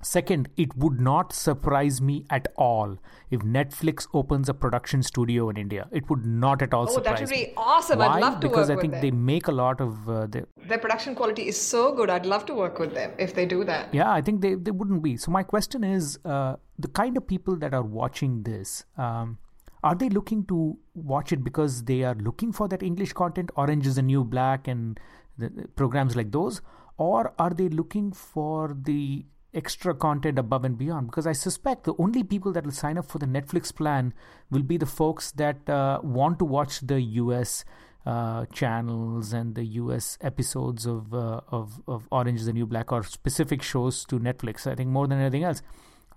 Second, 0.00 0.48
it 0.56 0.76
would 0.76 1.00
not 1.00 1.32
surprise 1.32 2.00
me 2.00 2.24
at 2.30 2.46
all 2.56 2.98
if 3.30 3.40
Netflix 3.40 4.06
opens 4.14 4.48
a 4.48 4.54
production 4.54 5.02
studio 5.02 5.48
in 5.50 5.56
India. 5.56 5.88
It 5.90 6.08
would 6.08 6.24
not 6.24 6.62
at 6.62 6.72
all 6.72 6.82
Oh, 6.82 6.86
that 6.86 6.94
surprise 6.94 7.20
would 7.20 7.30
me. 7.30 7.46
be 7.46 7.52
awesome. 7.56 8.00
I'd 8.00 8.20
love 8.20 8.40
to 8.40 8.48
because 8.48 8.68
work 8.68 8.78
I 8.78 8.80
think 8.80 9.00
they 9.00 9.10
make 9.10 9.48
a 9.48 9.52
lot 9.52 9.80
of 9.80 10.08
uh, 10.08 10.26
the, 10.26 10.46
Their 10.68 10.78
production 10.78 11.16
quality 11.16 11.48
is 11.48 11.60
so 11.60 11.92
good. 11.92 12.10
I'd 12.10 12.26
love 12.26 12.46
to 12.46 12.54
work 12.54 12.78
with 12.78 12.94
them 12.94 13.12
if 13.18 13.34
they 13.34 13.44
do 13.44 13.64
that. 13.64 13.92
Yeah, 13.92 14.12
I 14.12 14.22
think 14.22 14.40
they, 14.40 14.54
they 14.54 14.70
wouldn't 14.70 15.02
be. 15.02 15.16
So 15.16 15.32
my 15.32 15.42
question 15.42 15.82
is, 15.82 16.18
uh, 16.24 16.56
the 16.78 16.88
kind 16.88 17.16
of 17.16 17.26
people 17.26 17.56
that 17.56 17.74
are 17.74 17.82
watching 17.82 18.44
this, 18.44 18.84
um, 18.96 19.38
are 19.82 19.94
they 19.96 20.08
looking 20.08 20.44
to 20.46 20.78
watch 20.94 21.32
it 21.32 21.42
because 21.42 21.84
they 21.84 22.02
are 22.04 22.14
looking 22.14 22.52
for 22.52 22.68
that 22.68 22.82
English 22.82 23.12
content, 23.14 23.50
Orange 23.56 23.86
is 23.86 23.96
the 23.96 24.02
New 24.02 24.22
Black, 24.24 24.68
and 24.68 24.98
the, 25.36 25.48
the 25.48 25.68
programs 25.68 26.14
like 26.14 26.30
those, 26.30 26.60
or 26.98 27.32
are 27.38 27.50
they 27.50 27.68
looking 27.68 28.12
for 28.12 28.76
the 28.80 29.24
extra 29.58 29.94
content 29.94 30.38
above 30.38 30.64
and 30.64 30.78
beyond? 30.78 31.08
Because 31.08 31.26
I 31.26 31.32
suspect 31.32 31.84
the 31.84 31.94
only 31.98 32.22
people 32.22 32.52
that 32.52 32.64
will 32.64 32.72
sign 32.72 32.96
up 32.96 33.06
for 33.06 33.18
the 33.18 33.26
Netflix 33.26 33.74
plan 33.74 34.14
will 34.50 34.62
be 34.62 34.78
the 34.78 34.86
folks 34.86 35.32
that 35.32 35.68
uh, 35.68 36.00
want 36.02 36.38
to 36.38 36.44
watch 36.44 36.80
the 36.80 37.00
US 37.22 37.64
uh, 38.06 38.46
channels 38.46 39.32
and 39.32 39.54
the 39.54 39.64
US 39.82 40.16
episodes 40.20 40.86
of, 40.86 41.12
uh, 41.12 41.40
of 41.48 41.82
of 41.86 42.08
Orange 42.10 42.40
is 42.40 42.46
the 42.46 42.54
New 42.54 42.66
Black 42.66 42.92
or 42.92 43.02
specific 43.02 43.62
shows 43.62 44.04
to 44.06 44.18
Netflix. 44.18 44.66
I 44.66 44.74
think 44.74 44.90
more 44.90 45.06
than 45.06 45.20
anything 45.20 45.44
else. 45.44 45.62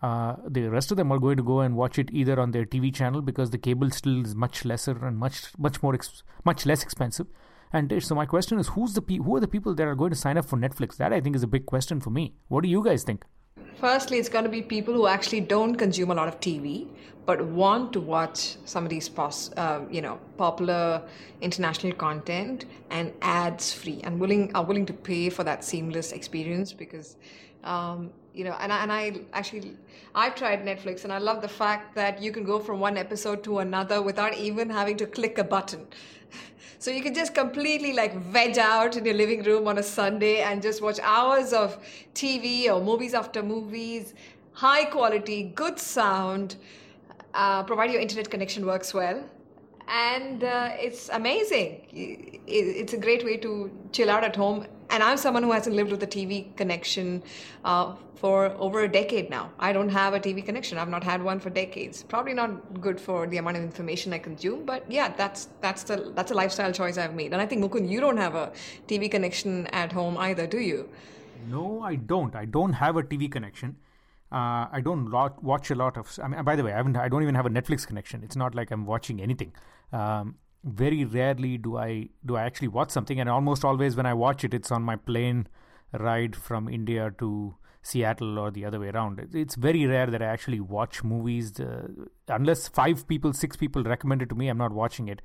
Uh, 0.01 0.35
the 0.47 0.67
rest 0.67 0.89
of 0.91 0.97
them 0.97 1.11
are 1.11 1.19
going 1.19 1.37
to 1.37 1.43
go 1.43 1.59
and 1.59 1.75
watch 1.75 1.99
it 1.99 2.09
either 2.11 2.39
on 2.39 2.51
their 2.51 2.65
TV 2.65 2.93
channel 2.93 3.21
because 3.21 3.51
the 3.51 3.57
cable 3.57 3.91
still 3.91 4.25
is 4.25 4.33
much 4.33 4.63
lesser 4.65 5.05
and 5.05 5.17
much 5.17 5.41
much 5.59 5.83
more 5.83 5.93
ex- 5.93 6.23
much 6.43 6.65
less 6.65 6.81
expensive. 6.81 7.27
And 7.73 7.91
uh, 7.91 7.99
so 7.99 8.15
my 8.15 8.25
question 8.25 8.59
is, 8.59 8.69
who's 8.69 8.93
the 8.93 9.01
pe- 9.01 9.17
who 9.17 9.35
are 9.35 9.39
the 9.39 9.47
people 9.47 9.73
that 9.75 9.87
are 9.87 9.95
going 9.95 10.11
to 10.11 10.15
sign 10.15 10.37
up 10.37 10.45
for 10.45 10.57
Netflix? 10.57 10.97
That 10.97 11.13
I 11.13 11.21
think 11.21 11.35
is 11.35 11.43
a 11.43 11.47
big 11.47 11.65
question 11.65 11.99
for 11.99 12.09
me. 12.09 12.33
What 12.47 12.63
do 12.63 12.69
you 12.69 12.83
guys 12.83 13.03
think? 13.03 13.23
Firstly, 13.79 14.17
it's 14.17 14.29
going 14.29 14.43
to 14.43 14.49
be 14.49 14.61
people 14.61 14.93
who 14.93 15.07
actually 15.07 15.41
don't 15.41 15.75
consume 15.75 16.11
a 16.11 16.13
lot 16.13 16.27
of 16.27 16.39
TV 16.39 16.87
but 17.25 17.43
want 17.45 17.93
to 17.93 18.01
watch 18.01 18.55
some 18.65 18.83
of 18.83 18.89
these 18.89 19.07
pos- 19.07 19.51
uh, 19.57 19.81
you 19.89 20.01
know 20.01 20.19
popular 20.37 21.01
international 21.41 21.93
content 21.93 22.65
and 22.89 23.13
ads 23.21 23.73
free 23.73 24.01
and 24.03 24.19
willing 24.19 24.53
are 24.55 24.63
willing 24.63 24.85
to 24.85 24.93
pay 24.93 25.29
for 25.29 25.43
that 25.43 25.63
seamless 25.63 26.11
experience 26.11 26.73
because 26.73 27.17
um, 27.63 28.11
you 28.33 28.43
know 28.43 28.55
and 28.59 28.73
I, 28.73 28.83
and 28.83 28.91
I 28.91 29.21
actually 29.33 29.77
I've 30.15 30.35
tried 30.35 30.65
Netflix 30.65 31.03
and 31.03 31.13
I 31.13 31.19
love 31.19 31.41
the 31.41 31.47
fact 31.47 31.95
that 31.95 32.21
you 32.21 32.31
can 32.31 32.43
go 32.43 32.59
from 32.59 32.79
one 32.79 32.97
episode 32.97 33.43
to 33.43 33.59
another 33.59 34.01
without 34.01 34.33
even 34.35 34.69
having 34.69 34.97
to 34.97 35.05
click 35.05 35.37
a 35.37 35.43
button. 35.43 35.87
So 36.81 36.89
you 36.89 37.03
can 37.03 37.13
just 37.13 37.35
completely 37.35 37.93
like 37.93 38.15
veg 38.15 38.57
out 38.57 38.97
in 38.97 39.05
your 39.05 39.13
living 39.13 39.43
room 39.43 39.67
on 39.67 39.77
a 39.77 39.83
Sunday 39.83 40.41
and 40.41 40.63
just 40.63 40.81
watch 40.81 40.99
hours 41.03 41.53
of 41.53 41.77
TV 42.15 42.73
or 42.73 42.81
movies 42.81 43.13
after 43.13 43.43
movies, 43.43 44.15
high 44.53 44.85
quality, 44.85 45.43
good 45.53 45.77
sound, 45.77 46.55
uh, 47.35 47.61
provided 47.61 47.93
your 47.93 48.01
internet 48.01 48.31
connection 48.31 48.65
works 48.65 48.95
well. 48.95 49.23
And 49.87 50.43
uh, 50.43 50.71
it's 50.73 51.09
amazing. 51.09 51.85
It's 52.47 52.93
a 52.93 52.97
great 52.97 53.23
way 53.23 53.37
to 53.37 53.69
chill 53.91 54.09
out 54.09 54.23
at 54.23 54.35
home. 54.35 54.65
And 54.91 55.01
I'm 55.01 55.17
someone 55.17 55.43
who 55.43 55.53
hasn't 55.53 55.75
lived 55.75 55.89
with 55.89 56.03
a 56.03 56.07
TV 56.07 56.55
connection 56.57 57.23
uh, 57.63 57.95
for 58.15 58.47
over 58.59 58.81
a 58.81 58.91
decade 58.91 59.29
now. 59.29 59.49
I 59.57 59.71
don't 59.71 59.89
have 59.89 60.13
a 60.13 60.19
TV 60.19 60.45
connection. 60.45 60.77
I've 60.77 60.89
not 60.89 61.03
had 61.03 61.23
one 61.23 61.39
for 61.39 61.49
decades. 61.49 62.03
Probably 62.03 62.33
not 62.33 62.81
good 62.81 62.99
for 62.99 63.25
the 63.25 63.37
amount 63.37 63.57
of 63.57 63.63
information 63.63 64.11
I 64.13 64.19
consume, 64.19 64.65
but 64.65 64.83
yeah, 64.91 65.13
that's 65.15 65.47
that's 65.61 65.83
the 65.83 66.11
that's 66.13 66.31
a 66.31 66.35
lifestyle 66.35 66.73
choice 66.73 66.97
I've 66.97 67.15
made. 67.15 67.31
And 67.31 67.41
I 67.41 67.45
think 67.45 67.63
Mukund, 67.63 67.89
you 67.89 68.01
don't 68.01 68.17
have 68.17 68.35
a 68.35 68.51
TV 68.87 69.09
connection 69.09 69.65
at 69.67 69.93
home 69.93 70.17
either, 70.17 70.45
do 70.45 70.59
you? 70.59 70.89
No, 71.49 71.81
I 71.81 71.95
don't. 71.95 72.35
I 72.35 72.45
don't 72.45 72.73
have 72.73 72.97
a 72.97 73.03
TV 73.03 73.31
connection. 73.31 73.77
Uh, 74.31 74.67
I 74.71 74.81
don't 74.83 75.09
lot, 75.09 75.43
watch 75.43 75.71
a 75.71 75.75
lot 75.75 75.97
of. 75.97 76.19
I 76.21 76.27
mean, 76.27 76.43
by 76.43 76.55
the 76.55 76.63
way, 76.63 76.73
I 76.73 76.77
haven't. 76.77 76.97
I 76.97 77.09
don't 77.09 77.23
even 77.23 77.35
have 77.35 77.45
a 77.45 77.49
Netflix 77.49 77.87
connection. 77.87 78.23
It's 78.23 78.35
not 78.35 78.55
like 78.55 78.71
I'm 78.71 78.85
watching 78.85 79.21
anything. 79.21 79.53
Um, 79.91 80.35
very 80.63 81.05
rarely 81.05 81.57
do 81.57 81.77
I 81.77 82.09
do 82.25 82.35
I 82.35 82.43
actually 82.43 82.67
watch 82.67 82.91
something, 82.91 83.19
and 83.19 83.29
almost 83.29 83.65
always 83.65 83.95
when 83.95 84.05
I 84.05 84.13
watch 84.13 84.43
it, 84.43 84.53
it's 84.53 84.71
on 84.71 84.83
my 84.83 84.95
plane 84.95 85.47
ride 85.93 86.35
from 86.35 86.69
India 86.69 87.11
to 87.19 87.55
Seattle 87.81 88.37
or 88.37 88.51
the 88.51 88.65
other 88.65 88.79
way 88.79 88.89
around. 88.89 89.19
It's 89.33 89.55
very 89.55 89.85
rare 89.85 90.05
that 90.07 90.21
I 90.21 90.25
actually 90.25 90.59
watch 90.59 91.03
movies. 91.03 91.59
Uh, 91.59 91.87
unless 92.27 92.67
five 92.67 93.07
people, 93.07 93.33
six 93.33 93.57
people 93.57 93.83
recommend 93.83 94.21
it 94.21 94.29
to 94.29 94.35
me, 94.35 94.49
I'm 94.49 94.57
not 94.57 94.71
watching 94.71 95.07
it. 95.07 95.21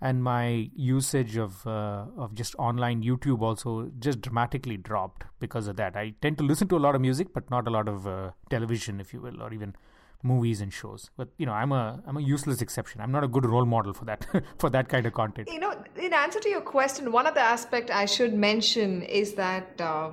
And 0.00 0.22
my 0.22 0.70
usage 0.74 1.36
of 1.36 1.66
uh, 1.66 2.04
of 2.16 2.34
just 2.34 2.54
online 2.56 3.02
YouTube 3.02 3.40
also 3.40 3.90
just 3.98 4.20
dramatically 4.20 4.76
dropped 4.76 5.24
because 5.40 5.68
of 5.68 5.76
that. 5.76 5.96
I 5.96 6.14
tend 6.20 6.38
to 6.38 6.44
listen 6.44 6.68
to 6.68 6.76
a 6.76 6.84
lot 6.86 6.94
of 6.94 7.00
music, 7.00 7.32
but 7.32 7.50
not 7.50 7.66
a 7.66 7.70
lot 7.70 7.88
of 7.88 8.06
uh, 8.06 8.30
television, 8.50 9.00
if 9.00 9.14
you 9.14 9.20
will, 9.22 9.42
or 9.42 9.52
even 9.54 9.74
movies 10.22 10.60
and 10.60 10.72
shows. 10.72 11.10
But 11.16 11.28
you 11.38 11.46
know, 11.46 11.52
I'm 11.52 11.72
a 11.72 12.02
I'm 12.06 12.16
a 12.16 12.20
useless 12.20 12.60
exception. 12.60 13.00
I'm 13.00 13.12
not 13.12 13.24
a 13.24 13.28
good 13.28 13.46
role 13.46 13.64
model 13.64 13.92
for 13.92 14.04
that 14.06 14.26
for 14.58 14.70
that 14.70 14.88
kind 14.88 15.06
of 15.06 15.12
content. 15.12 15.48
You 15.52 15.60
know, 15.60 15.74
in 15.96 16.12
answer 16.12 16.40
to 16.40 16.48
your 16.48 16.60
question, 16.60 17.12
one 17.12 17.26
of 17.26 17.34
the 17.34 17.40
aspect 17.40 17.90
I 17.90 18.06
should 18.06 18.34
mention 18.34 19.02
is 19.02 19.34
that. 19.34 19.80
Uh, 19.80 20.10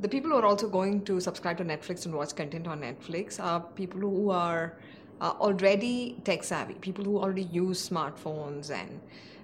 the 0.00 0.08
people 0.08 0.30
who 0.30 0.36
are 0.36 0.44
also 0.44 0.68
going 0.68 1.04
to 1.04 1.18
subscribe 1.18 1.58
to 1.58 1.64
Netflix 1.64 2.06
and 2.06 2.14
watch 2.14 2.36
content 2.36 2.68
on 2.68 2.82
Netflix 2.82 3.42
are 3.42 3.60
people 3.60 4.00
who 4.00 4.30
are 4.30 4.78
uh, 5.20 5.34
already 5.40 6.16
tech 6.24 6.44
savvy, 6.44 6.74
people 6.74 7.04
who 7.04 7.18
already 7.18 7.42
use 7.42 7.88
smartphones 7.88 8.70
and 8.70 9.00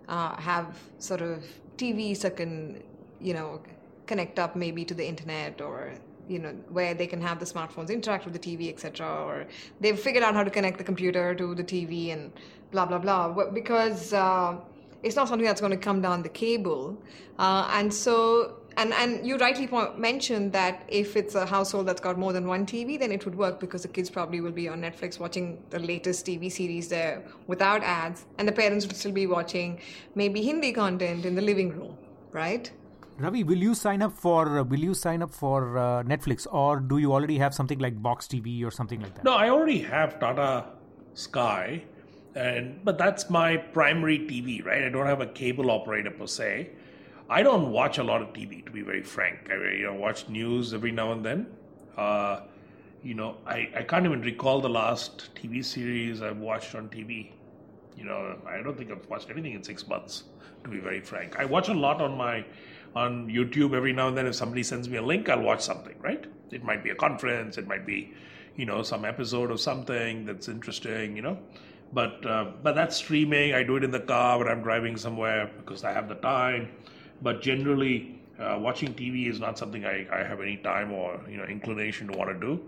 uh, 0.08 0.36
have 0.36 0.78
sort 0.98 1.22
of 1.22 1.44
TVs 1.76 2.20
that 2.20 2.36
can, 2.36 2.82
you 3.20 3.34
know, 3.34 3.60
connect 4.06 4.38
up 4.38 4.54
maybe 4.54 4.84
to 4.84 4.94
the 4.94 5.06
internet 5.06 5.60
or 5.60 5.94
you 6.28 6.38
know 6.38 6.52
where 6.70 6.94
they 6.94 7.06
can 7.06 7.20
have 7.20 7.38
the 7.38 7.46
smartphones 7.46 7.90
interact 7.90 8.24
with 8.24 8.34
the 8.34 8.38
TV, 8.38 8.68
etc. 8.68 9.06
Or 9.06 9.46
they've 9.80 9.98
figured 9.98 10.24
out 10.24 10.34
how 10.34 10.44
to 10.44 10.50
connect 10.50 10.78
the 10.78 10.84
computer 10.84 11.34
to 11.34 11.54
the 11.54 11.64
TV 11.64 12.12
and 12.12 12.32
blah 12.70 12.86
blah 12.86 12.98
blah. 12.98 13.32
Because 13.50 14.12
uh, 14.12 14.56
it's 15.02 15.16
not 15.16 15.28
something 15.28 15.46
that's 15.46 15.60
going 15.60 15.72
to 15.72 15.84
come 15.88 16.00
down 16.00 16.22
the 16.22 16.28
cable, 16.28 16.96
uh, 17.38 17.68
and 17.72 17.92
so 17.92 18.56
and 18.76 18.92
and 18.94 19.26
you 19.26 19.36
rightly 19.36 19.68
mentioned 19.96 20.52
that 20.52 20.82
if 20.88 21.16
it's 21.16 21.34
a 21.34 21.46
household 21.46 21.86
that's 21.86 22.00
got 22.00 22.18
more 22.18 22.32
than 22.32 22.46
one 22.46 22.66
TV, 22.66 22.98
then 22.98 23.12
it 23.12 23.24
would 23.24 23.34
work 23.34 23.60
because 23.60 23.82
the 23.82 23.88
kids 23.88 24.10
probably 24.10 24.40
will 24.40 24.52
be 24.52 24.68
on 24.68 24.80
Netflix 24.80 25.18
watching 25.18 25.62
the 25.70 25.78
latest 25.78 26.26
TV 26.26 26.50
series 26.50 26.88
there 26.88 27.22
without 27.46 27.82
ads, 27.82 28.26
and 28.38 28.48
the 28.48 28.52
parents 28.52 28.86
would 28.86 28.96
still 28.96 29.12
be 29.12 29.26
watching 29.26 29.80
maybe 30.14 30.42
Hindi 30.42 30.72
content 30.72 31.24
in 31.24 31.34
the 31.34 31.42
living 31.42 31.70
room, 31.70 31.96
right? 32.32 32.70
Ravi, 33.16 33.44
will 33.44 33.58
you 33.58 33.74
sign 33.74 34.02
up 34.02 34.12
for 34.12 34.58
uh, 34.58 34.64
will 34.64 34.80
you 34.80 34.92
sign 34.92 35.22
up 35.22 35.32
for 35.32 35.78
uh, 35.78 36.02
Netflix 36.02 36.46
or 36.50 36.80
do 36.80 36.98
you 36.98 37.12
already 37.12 37.38
have 37.38 37.54
something 37.54 37.78
like 37.78 38.02
Box 38.02 38.26
TV 38.26 38.64
or 38.64 38.72
something 38.72 39.00
like 39.00 39.14
that? 39.14 39.24
No, 39.24 39.34
I 39.34 39.50
already 39.50 39.78
have 39.78 40.18
Tata 40.18 40.64
Sky, 41.14 41.84
and 42.34 42.84
but 42.84 42.98
that's 42.98 43.30
my 43.30 43.56
primary 43.56 44.18
TV, 44.18 44.64
right? 44.64 44.82
I 44.82 44.88
don't 44.88 45.06
have 45.06 45.20
a 45.20 45.26
cable 45.26 45.70
operator 45.70 46.10
per 46.10 46.26
se. 46.26 46.70
I 47.30 47.42
don't 47.42 47.70
watch 47.70 47.98
a 47.98 48.02
lot 48.02 48.20
of 48.20 48.32
TV, 48.32 48.64
to 48.66 48.72
be 48.72 48.82
very 48.82 49.02
frank. 49.02 49.48
I 49.48 49.54
you 49.54 49.84
know 49.84 49.94
watch 49.94 50.28
news 50.28 50.74
every 50.74 50.90
now 50.90 51.12
and 51.12 51.24
then. 51.24 51.46
Uh, 51.96 52.40
you 53.04 53.14
know, 53.14 53.36
I, 53.46 53.70
I 53.76 53.82
can't 53.82 54.06
even 54.06 54.22
recall 54.22 54.60
the 54.60 54.68
last 54.68 55.30
TV 55.36 55.64
series 55.64 56.20
I've 56.20 56.38
watched 56.38 56.74
on 56.74 56.88
TV. 56.88 57.30
You 57.96 58.04
know, 58.04 58.38
I 58.48 58.60
don't 58.62 58.76
think 58.76 58.90
I've 58.90 59.06
watched 59.08 59.30
anything 59.30 59.52
in 59.52 59.62
six 59.62 59.86
months, 59.86 60.24
to 60.64 60.70
be 60.70 60.80
very 60.80 61.00
frank. 61.00 61.36
I 61.38 61.44
watch 61.44 61.68
a 61.68 61.74
lot 61.74 62.00
on 62.00 62.16
my 62.16 62.44
on 62.94 63.28
YouTube 63.28 63.74
every 63.74 63.92
now 63.92 64.08
and 64.08 64.16
then. 64.16 64.26
If 64.26 64.34
somebody 64.34 64.62
sends 64.62 64.88
me 64.88 64.98
a 64.98 65.02
link, 65.02 65.28
I'll 65.28 65.42
watch 65.42 65.62
something, 65.62 65.94
right? 66.00 66.24
It 66.50 66.64
might 66.64 66.84
be 66.84 66.90
a 66.90 66.94
conference, 66.94 67.58
it 67.58 67.66
might 67.66 67.86
be, 67.86 68.12
you 68.56 68.66
know, 68.66 68.82
some 68.82 69.04
episode 69.04 69.50
of 69.50 69.60
something 69.60 70.24
that's 70.24 70.48
interesting, 70.48 71.16
you 71.16 71.22
know. 71.22 71.38
But 71.92 72.24
uh, 72.26 72.52
but 72.62 72.74
that's 72.74 72.96
streaming. 72.96 73.54
I 73.54 73.62
do 73.62 73.76
it 73.76 73.84
in 73.84 73.90
the 73.90 74.00
car 74.00 74.38
when 74.38 74.48
I'm 74.48 74.62
driving 74.62 74.96
somewhere 74.96 75.50
because 75.58 75.84
I 75.84 75.92
have 75.92 76.08
the 76.08 76.16
time 76.16 76.70
but 77.22 77.40
generally, 77.40 78.20
uh, 78.38 78.58
watching 78.60 78.92
TV 78.94 79.30
is 79.30 79.40
not 79.40 79.58
something 79.58 79.84
I, 79.84 80.06
I 80.12 80.22
have 80.24 80.40
any 80.40 80.56
time 80.58 80.92
or 80.92 81.20
you 81.28 81.36
know 81.36 81.44
inclination 81.44 82.08
to 82.08 82.18
want 82.18 82.30
to 82.30 82.38
do. 82.38 82.60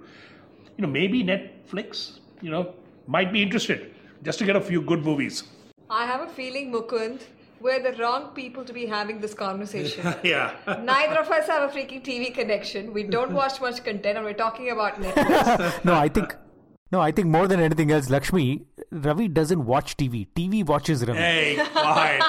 You 0.76 0.82
know, 0.82 0.88
maybe 0.88 1.22
Netflix, 1.24 2.20
you 2.40 2.50
know, 2.50 2.74
might 3.06 3.32
be 3.32 3.42
interested 3.42 3.94
just 4.22 4.38
to 4.38 4.44
get 4.44 4.56
a 4.56 4.60
few 4.60 4.80
good 4.80 5.04
movies. 5.04 5.44
I 5.88 6.06
have 6.06 6.20
a 6.20 6.28
feeling, 6.28 6.72
Mukund, 6.72 7.22
we're 7.60 7.82
the 7.82 7.96
wrong 8.00 8.28
people 8.34 8.64
to 8.64 8.72
be 8.72 8.86
having 8.86 9.20
this 9.20 9.34
conversation. 9.34 10.14
yeah. 10.22 10.54
Neither 10.82 11.20
of 11.20 11.30
us 11.30 11.46
have 11.46 11.70
a 11.70 11.72
freaking 11.72 12.02
TV 12.04 12.32
connection. 12.32 12.92
We 12.92 13.04
don't 13.04 13.32
watch 13.32 13.60
much 13.60 13.82
content, 13.84 14.16
and 14.18 14.24
we're 14.24 14.34
talking 14.34 14.70
about 14.70 15.00
Netflix. 15.00 15.84
no, 15.84 15.94
I 15.94 16.08
think 16.08 16.36
no, 16.92 17.00
I 17.00 17.10
think 17.10 17.26
more 17.26 17.48
than 17.48 17.58
anything 17.58 17.90
else, 17.90 18.08
Lakshmi, 18.08 18.64
Ravi 18.92 19.26
doesn't 19.26 19.64
watch 19.66 19.96
TV. 19.96 20.28
TV 20.36 20.64
watches 20.64 21.04
Ravi. 21.04 21.18
Hey, 21.18 21.56
quiet. 21.72 22.22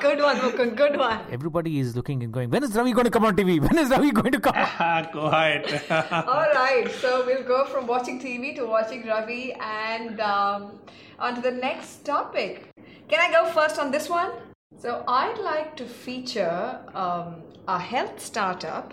good 0.00 0.18
one, 0.18 0.36
Mukund, 0.36 0.76
good 0.76 0.96
one. 0.96 1.20
Everybody 1.30 1.78
is 1.78 1.94
looking 1.94 2.22
and 2.22 2.32
going, 2.32 2.48
when 2.48 2.64
is 2.64 2.74
Ravi 2.74 2.92
going 2.92 3.04
to 3.04 3.10
come 3.10 3.26
on 3.26 3.36
TV? 3.36 3.60
When 3.60 3.76
is 3.76 3.90
Ravi 3.90 4.10
going 4.10 4.32
to 4.32 4.40
come 4.40 4.54
quiet. 4.54 5.90
All 5.90 6.46
right, 6.54 6.90
so 7.02 7.26
we'll 7.26 7.44
go 7.44 7.66
from 7.66 7.86
watching 7.86 8.18
TV 8.18 8.56
to 8.56 8.64
watching 8.64 9.06
Ravi 9.06 9.52
and 9.60 10.20
um, 10.20 10.78
on 11.18 11.34
to 11.34 11.42
the 11.42 11.50
next 11.50 12.06
topic. 12.06 12.70
Can 13.08 13.20
I 13.20 13.30
go 13.30 13.50
first 13.50 13.78
on 13.78 13.90
this 13.90 14.08
one? 14.08 14.30
So 14.78 15.04
I'd 15.06 15.38
like 15.38 15.76
to 15.76 15.84
feature 15.84 16.80
um, 16.94 17.42
a 17.68 17.78
health 17.78 18.20
startup, 18.20 18.92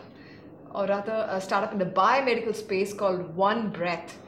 or 0.74 0.86
rather 0.86 1.28
a 1.30 1.42
startup 1.42 1.72
in 1.72 1.80
the 1.80 1.86
biomedical 1.86 2.56
space 2.56 2.94
called 2.94 3.36
One 3.36 3.72
Breath. 3.72 4.20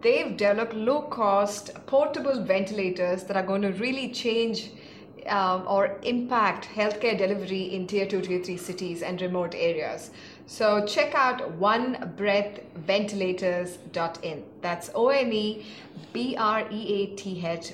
They've 0.00 0.34
developed 0.36 0.72
low 0.72 1.02
cost 1.02 1.74
portable 1.86 2.42
ventilators 2.42 3.24
that 3.24 3.36
are 3.36 3.42
going 3.42 3.62
to 3.62 3.72
really 3.72 4.10
change 4.10 4.70
um, 5.26 5.64
or 5.66 5.98
impact 6.02 6.68
healthcare 6.74 7.16
delivery 7.16 7.74
in 7.74 7.86
tier 7.86 8.04
2 8.06 8.20
tier 8.22 8.42
3 8.42 8.56
cities 8.56 9.02
and 9.02 9.20
remote 9.20 9.54
areas. 9.54 10.10
So 10.46 10.84
check 10.86 11.14
out 11.14 11.60
onebreathventilators.in 11.60 14.44
that's 14.60 14.90
o-n-e-b-r-e-a-t-h 14.94 15.64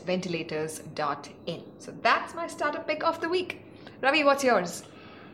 ventilators.in 0.07 1.63
so 1.79 1.95
that's 2.03 2.35
my 2.35 2.47
startup 2.47 2.87
pick 2.87 3.03
of 3.05 3.21
the 3.21 3.29
week. 3.29 3.63
Ravi 4.03 4.25
what's 4.25 4.45
yours? 4.45 4.85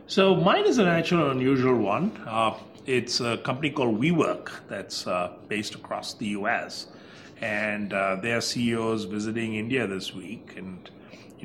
So 0.07 0.35
mine 0.35 0.67
is 0.67 0.79
an 0.79 0.87
actual 0.87 1.31
unusual 1.31 1.77
one. 1.77 2.13
Uh, 2.27 2.55
it's 2.87 3.21
a 3.21 3.39
company 3.39 3.71
called 3.71 4.01
WeWork 4.01 4.51
that's 4.69 5.07
uh, 5.07 5.33
based 5.49 5.75
across 5.75 6.15
the 6.15 6.29
US. 6.29 6.87
And 7.41 7.93
uh, 7.93 8.17
their 8.17 8.39
CEO 8.39 8.95
is 8.95 9.05
visiting 9.05 9.55
India 9.55 9.87
this 9.87 10.15
week. 10.15 10.55
And, 10.57 10.91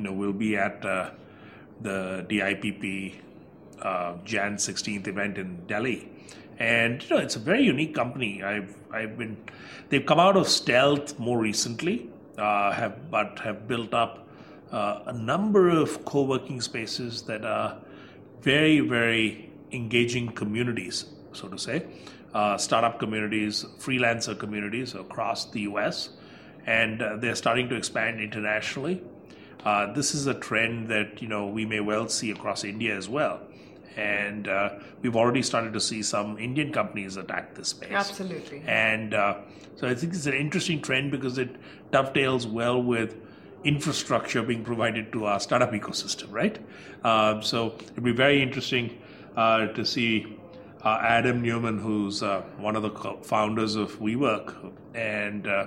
you 0.00 0.06
know, 0.06 0.12
we'll 0.12 0.32
be 0.32 0.56
at 0.56 0.82
uh, 0.84 1.10
the 1.82 2.24
DIPP 2.26 3.20
uh, 3.82 4.16
Jan 4.24 4.56
16th 4.56 5.06
event 5.06 5.36
in 5.36 5.66
Delhi. 5.66 6.08
And, 6.58 7.02
you 7.02 7.16
know, 7.16 7.22
it's 7.22 7.36
a 7.36 7.38
very 7.38 7.62
unique 7.62 7.94
company. 7.94 8.42
I've, 8.42 8.74
I've 8.90 9.18
been, 9.18 9.36
they've 9.90 10.04
come 10.04 10.18
out 10.18 10.38
of 10.38 10.48
stealth 10.48 11.18
more 11.18 11.38
recently, 11.38 12.08
uh, 12.38 12.72
have, 12.72 13.10
but 13.10 13.38
have 13.40 13.68
built 13.68 13.92
up 13.92 14.26
uh, 14.72 15.00
a 15.06 15.12
number 15.12 15.68
of 15.68 16.02
co 16.06 16.22
working 16.22 16.62
spaces 16.62 17.22
that 17.22 17.44
are 17.44 17.76
very, 18.40 18.80
very 18.80 19.50
engaging 19.70 20.28
communities 20.28 21.04
so 21.32 21.48
to 21.48 21.58
say, 21.58 21.86
uh, 22.34 22.56
startup 22.56 22.98
communities, 22.98 23.64
freelancer 23.78 24.38
communities 24.38 24.94
across 24.94 25.50
the 25.50 25.60
US, 25.60 26.10
and 26.66 27.02
uh, 27.02 27.16
they're 27.16 27.34
starting 27.34 27.68
to 27.68 27.76
expand 27.76 28.20
internationally. 28.20 29.02
Uh, 29.64 29.92
this 29.92 30.14
is 30.14 30.26
a 30.26 30.34
trend 30.34 30.88
that 30.88 31.20
you 31.20 31.28
know 31.28 31.46
we 31.46 31.66
may 31.66 31.80
well 31.80 32.08
see 32.08 32.30
across 32.30 32.64
India 32.64 32.96
as 32.96 33.08
well, 33.08 33.40
and 33.96 34.48
uh, 34.48 34.70
we've 35.02 35.16
already 35.16 35.42
started 35.42 35.72
to 35.72 35.80
see 35.80 36.02
some 36.02 36.38
Indian 36.38 36.72
companies 36.72 37.16
attack 37.16 37.54
this 37.54 37.68
space. 37.68 37.92
Absolutely. 37.92 38.62
And 38.66 39.14
uh, 39.14 39.38
so 39.76 39.86
I 39.86 39.94
think 39.94 40.14
it's 40.14 40.26
an 40.26 40.34
interesting 40.34 40.80
trend 40.80 41.10
because 41.10 41.38
it 41.38 41.56
dovetails 41.90 42.46
well 42.46 42.82
with 42.82 43.16
infrastructure 43.64 44.42
being 44.42 44.64
provided 44.64 45.12
to 45.12 45.26
our 45.26 45.38
startup 45.38 45.72
ecosystem, 45.72 46.32
right? 46.32 46.58
Um, 47.04 47.42
so 47.42 47.74
it'd 47.92 48.02
be 48.02 48.12
very 48.12 48.42
interesting 48.42 48.98
uh, 49.36 49.66
to 49.66 49.84
see 49.84 50.38
uh, 50.82 50.98
Adam 51.02 51.42
Neumann, 51.42 51.78
who's 51.78 52.22
uh, 52.22 52.40
one 52.56 52.76
of 52.76 52.82
the 52.82 52.90
founders 53.22 53.74
of 53.74 53.98
WeWork, 54.00 54.72
and 54.94 55.46
uh, 55.46 55.66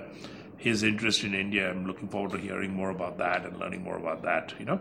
his 0.56 0.82
interest 0.82 1.24
in 1.24 1.34
India. 1.34 1.70
I'm 1.70 1.86
looking 1.86 2.08
forward 2.08 2.32
to 2.32 2.38
hearing 2.38 2.72
more 2.72 2.90
about 2.90 3.18
that 3.18 3.44
and 3.44 3.58
learning 3.58 3.82
more 3.82 3.96
about 3.96 4.22
that. 4.22 4.54
You 4.58 4.66
know, 4.66 4.80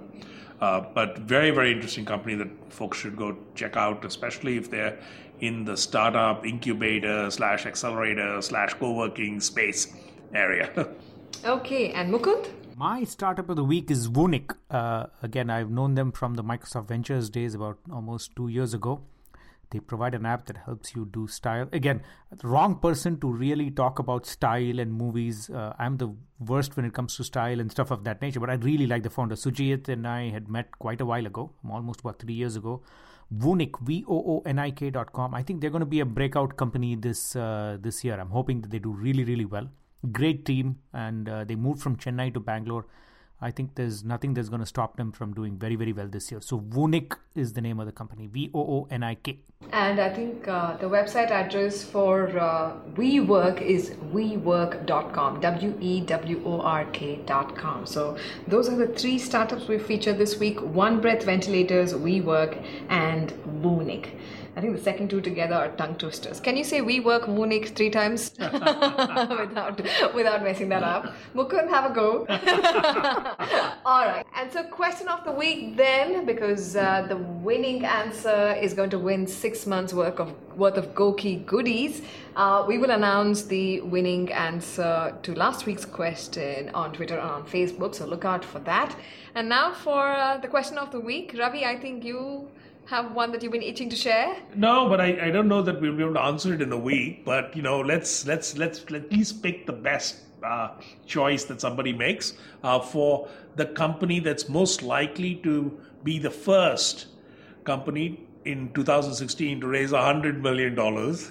uh, 0.62 0.81
but 0.93 1.19
very 1.19 1.51
very 1.51 1.71
interesting 1.71 2.05
company 2.05 2.36
that 2.36 2.49
folks 2.71 2.97
should 2.97 3.15
go 3.15 3.38
check 3.55 3.77
out, 3.77 4.05
especially 4.05 4.57
if 4.57 4.69
they're 4.69 4.97
in 5.39 5.65
the 5.65 5.75
startup 5.75 6.45
incubator 6.45 7.29
slash 7.29 7.65
accelerator 7.65 8.41
slash 8.41 8.73
co-working 8.75 9.39
space 9.39 9.93
area. 10.33 10.69
okay, 11.45 11.91
and 11.91 12.13
Mukund. 12.13 12.49
My 12.75 13.03
startup 13.03 13.49
of 13.49 13.55
the 13.55 13.63
week 13.63 13.91
is 13.91 14.09
Voonik. 14.09 14.55
Uh, 14.69 15.05
again, 15.21 15.49
I've 15.49 15.69
known 15.69 15.93
them 15.93 16.12
from 16.12 16.33
the 16.36 16.43
Microsoft 16.43 16.88
Ventures 16.88 17.29
days 17.29 17.53
about 17.53 17.77
almost 17.91 18.36
two 18.36 18.47
years 18.47 18.73
ago. 18.73 19.01
They 19.71 19.80
provide 19.80 20.13
an 20.13 20.26
app 20.26 20.45
that 20.45 20.58
helps 20.58 20.95
you 20.95 21.06
do 21.12 21.28
style. 21.28 21.67
Again, 21.71 22.04
wrong 22.43 22.76
person 22.76 23.19
to 23.21 23.32
really 23.32 23.71
talk 23.71 23.97
about 23.97 24.26
style 24.26 24.80
and 24.80 24.93
movies. 24.93 25.49
Uh, 25.49 25.73
I'm 25.80 25.97
the 25.97 26.15
worst 26.39 26.76
when 26.78 26.86
it 26.86 26.93
comes 26.93 27.15
to 27.17 27.23
style 27.23 27.60
and 27.60 27.71
stuff 27.71 27.89
of 27.89 28.04
that 28.04 28.21
nature, 28.21 28.39
but 28.39 28.52
I 28.52 28.54
really 28.56 28.86
like 28.86 29.02
the 29.04 29.10
founder. 29.10 29.36
Sujit 29.36 29.89
and 29.89 30.08
I 30.08 30.30
had 30.30 30.47
met 30.47 30.78
quite 30.78 31.02
a 31.02 31.06
while 31.06 31.26
ago, 31.26 31.52
almost 31.67 32.02
about 32.02 32.19
three 32.19 32.36
years 32.36 32.56
ago. 32.56 32.84
Voonik, 33.36 33.80
V-O-O-N-I-K 33.82 34.91
dot 34.91 35.12
com. 35.12 35.34
I 35.34 35.41
think 35.41 35.62
they're 35.62 35.71
going 35.71 35.80
to 35.80 35.88
be 35.88 36.02
a 36.02 36.06
breakout 36.06 36.56
company 36.56 36.95
this 36.95 37.36
uh, 37.36 37.78
this 37.82 38.04
year. 38.04 38.19
I'm 38.19 38.30
hoping 38.30 38.62
that 38.62 38.69
they 38.69 38.80
do 38.80 38.91
really, 38.91 39.23
really 39.23 39.45
well. 39.45 39.69
Great 40.12 40.45
team, 40.45 40.78
and 40.93 41.28
uh, 41.28 41.43
they 41.45 41.56
moved 41.56 41.82
from 41.82 41.95
Chennai 41.95 42.32
to 42.34 42.39
Bangalore. 42.39 42.86
I 43.43 43.51
think 43.51 43.75
there's 43.75 44.03
nothing 44.03 44.34
that's 44.34 44.49
going 44.49 44.62
to 44.62 44.65
stop 44.65 44.95
them 44.95 45.12
from 45.12 45.34
doing 45.34 45.58
very, 45.58 45.75
very 45.75 45.91
well 45.91 46.08
this 46.08 46.32
year. 46.32 46.39
So 46.41 46.60
Voonik 46.60 47.17
is 47.36 47.53
the 47.53 47.62
name 47.62 47.79
of 47.79 47.86
the 47.86 47.91
company, 47.91 48.27
V 48.27 48.49
O 48.53 48.60
O 48.60 48.88
N 48.89 49.03
I 49.03 49.15
K. 49.15 49.39
And 49.71 49.99
I 49.99 50.10
think 50.10 50.47
uh, 50.47 50.77
the 50.77 50.88
website 50.88 51.32
address 51.32 51.84
for 51.84 52.38
uh, 52.38 52.73
WeWork 52.95 53.62
is 53.62 53.91
wework.com, 54.13 55.41
W 55.41 55.77
E 55.82 56.01
W 56.01 56.41
O 56.45 56.62
R 56.62 56.86
K.com. 56.86 57.86
So 57.86 58.17
those 58.47 58.69
are 58.69 58.75
the 58.75 58.88
three 58.88 59.19
startups 59.19 59.67
we 59.67 59.77
featured 59.77 60.17
this 60.17 60.39
week 60.39 60.62
One 60.62 61.01
Breath 61.01 61.23
Ventilators, 61.23 61.93
WeWork, 61.93 62.63
and 62.89 63.34
Voonik. 63.62 64.12
I 64.56 64.62
think 64.62 64.76
the 64.76 64.84
second 64.84 65.10
two 65.10 65.20
together 65.20 65.56
are 65.56 65.70
tongue 65.70 65.96
twisters. 65.96 66.39
Can 66.39 66.56
you 66.56 66.63
say 66.63 66.82
we 66.82 67.00
work 67.00 67.24
Voonik 67.24 67.76
three 67.76 67.89
times 67.89 68.32
without 68.39 69.82
without 70.13 70.44
messing 70.44 70.70
that 70.70 70.84
up? 70.84 71.16
Mukund, 71.34 71.70
have 71.70 71.89
a 71.89 71.94
go. 71.94 72.26
All 73.86 74.06
right. 74.06 74.24
And 74.36 74.52
so, 74.52 74.63
question 74.63 75.08
of 75.08 75.24
the 75.26 75.32
week 75.32 75.76
then, 75.76 76.26
because 76.26 76.76
uh, 76.76 77.06
the 77.10 77.18
winning 77.18 77.84
answer 77.84 78.54
is 78.62 78.76
going 78.76 78.92
to 78.92 79.00
win 79.00 79.26
six 79.26 79.66
months 79.66 79.92
work 79.92 80.20
of 80.20 80.32
worth 80.56 80.78
of 80.78 80.94
Goki 80.94 81.44
goodies. 81.48 82.04
Uh, 82.36 82.63
we 82.68 82.78
will 82.78 82.92
announce 82.92 83.44
the 83.44 83.82
winning 83.82 84.32
answer 84.32 85.16
to 85.24 85.34
last 85.34 85.66
week's 85.66 85.86
question 85.86 86.70
on 86.76 86.94
Twitter 86.94 87.18
and 87.18 87.30
on 87.30 87.44
Facebook. 87.48 87.96
So 87.96 88.06
look 88.06 88.24
out 88.24 88.46
for 88.46 88.60
that. 88.60 88.96
And 89.34 89.50
now 89.50 89.74
for 89.74 90.10
uh, 90.10 90.38
the 90.38 90.48
question 90.48 90.78
of 90.78 90.92
the 90.92 91.00
week, 91.00 91.36
Ravi. 91.38 91.66
I 91.66 91.76
think 91.76 92.04
you 92.04 92.50
have 92.86 93.13
one 93.13 93.32
that 93.32 93.41
you've 93.41 93.52
been 93.52 93.62
itching 93.62 93.89
to 93.89 93.96
share? 93.96 94.36
No, 94.56 94.89
but 94.89 95.00
I, 95.00 95.28
I 95.28 95.32
don't 95.32 95.48
know 95.48 95.62
that 95.62 95.80
we'll 95.80 95.96
be 95.96 96.04
able 96.04 96.13
to 96.15 96.22
answer 96.22 96.54
it 96.54 96.62
in 96.62 96.72
a 96.72 96.78
week. 96.78 97.26
But 97.26 97.56
you 97.56 97.62
know, 97.62 97.82
let's 97.82 98.26
let's 98.26 98.58
let's 98.58 98.82
at 98.82 99.12
least 99.12 99.41
pick 99.41 99.65
the 99.65 99.74
best 99.74 100.17
uh, 100.43 100.69
choice 101.06 101.46
that 101.46 101.62
somebody 101.62 101.93
makes 101.93 102.34
uh, 102.63 102.80
for 102.80 103.30
the 103.56 103.65
company 103.65 104.19
that's 104.19 104.50
most 104.50 104.82
likely 104.82 105.36
to 105.36 105.80
be 106.04 106.19
the 106.19 106.30
first 106.32 107.08
company 107.63 108.28
in 108.46 108.72
2016 108.74 109.62
to 109.62 109.67
raise 109.67 109.91
$100 109.91 110.41
million 110.41 110.78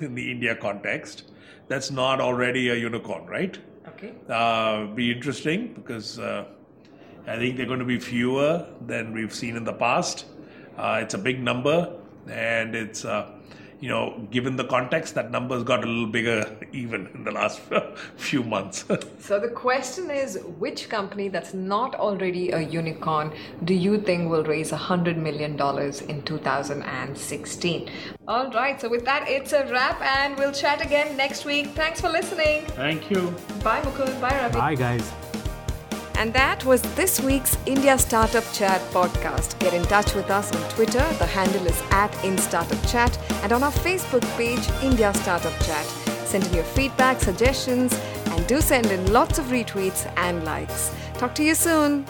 in 0.00 0.14
the 0.14 0.30
India 0.30 0.56
context. 0.56 1.24
That's 1.68 1.90
not 1.90 2.20
already 2.20 2.70
a 2.70 2.74
unicorn, 2.74 3.26
right? 3.26 3.58
Okay. 3.88 4.12
Uh, 4.28 4.86
be 4.86 5.12
interesting 5.12 5.74
because 5.74 6.18
uh, 6.18 6.46
I 7.26 7.36
think 7.36 7.56
they're 7.56 7.66
going 7.66 7.78
to 7.78 7.84
be 7.84 7.98
fewer 7.98 8.66
than 8.86 9.12
we've 9.12 9.34
seen 9.34 9.56
in 9.56 9.64
the 9.64 9.72
past. 9.72 10.26
Uh, 10.76 11.00
it's 11.02 11.14
a 11.14 11.18
big 11.18 11.42
number, 11.42 11.94
and 12.28 12.74
it's 12.74 13.04
uh, 13.04 13.30
you 13.82 13.88
know, 13.88 14.28
given 14.30 14.54
the 14.54 14.64
context, 14.64 15.16
that 15.16 15.32
number's 15.32 15.64
got 15.64 15.82
a 15.82 15.86
little 15.86 16.06
bigger 16.06 16.56
even 16.72 17.08
in 17.14 17.24
the 17.24 17.32
last 17.32 17.60
few 18.16 18.44
months. 18.44 18.84
so 19.18 19.40
the 19.40 19.48
question 19.48 20.08
is, 20.08 20.38
which 20.58 20.88
company 20.88 21.28
that's 21.28 21.52
not 21.52 21.96
already 21.96 22.50
a 22.52 22.60
unicorn 22.60 23.32
do 23.64 23.74
you 23.74 24.00
think 24.00 24.30
will 24.30 24.44
raise 24.44 24.70
a 24.70 24.76
hundred 24.76 25.18
million 25.18 25.56
dollars 25.56 26.00
in 26.02 26.22
2016? 26.22 27.90
All 28.28 28.50
right. 28.52 28.80
So 28.80 28.88
with 28.88 29.04
that, 29.04 29.28
it's 29.28 29.52
a 29.52 29.66
wrap, 29.66 30.00
and 30.00 30.38
we'll 30.38 30.52
chat 30.52 30.80
again 30.80 31.16
next 31.16 31.44
week. 31.44 31.66
Thanks 31.70 32.00
for 32.00 32.08
listening. 32.08 32.64
Thank 32.66 33.10
you. 33.10 33.34
Bye, 33.64 33.80
Mukul. 33.82 34.20
Bye, 34.20 34.38
Ravi. 34.38 34.58
Bye, 34.58 34.74
guys. 34.76 35.31
And 36.22 36.32
that 36.34 36.64
was 36.64 36.82
this 36.94 37.20
week's 37.20 37.58
India 37.66 37.98
Startup 37.98 38.44
Chat 38.52 38.80
podcast. 38.92 39.58
Get 39.58 39.74
in 39.74 39.82
touch 39.82 40.14
with 40.14 40.30
us 40.30 40.54
on 40.54 40.70
Twitter. 40.70 41.04
The 41.14 41.26
handle 41.26 41.66
is 41.66 41.82
at 41.90 42.12
InStartupChat 42.22 43.18
and 43.42 43.50
on 43.52 43.64
our 43.64 43.72
Facebook 43.72 44.22
page, 44.36 44.64
India 44.84 45.12
Startup 45.14 45.52
Chat. 45.64 45.84
Send 46.24 46.46
in 46.46 46.54
your 46.54 46.62
feedback, 46.62 47.18
suggestions, 47.18 47.92
and 48.26 48.46
do 48.46 48.60
send 48.60 48.86
in 48.86 49.12
lots 49.12 49.40
of 49.40 49.46
retweets 49.46 50.08
and 50.16 50.44
likes. 50.44 50.94
Talk 51.14 51.34
to 51.34 51.42
you 51.42 51.56
soon. 51.56 52.06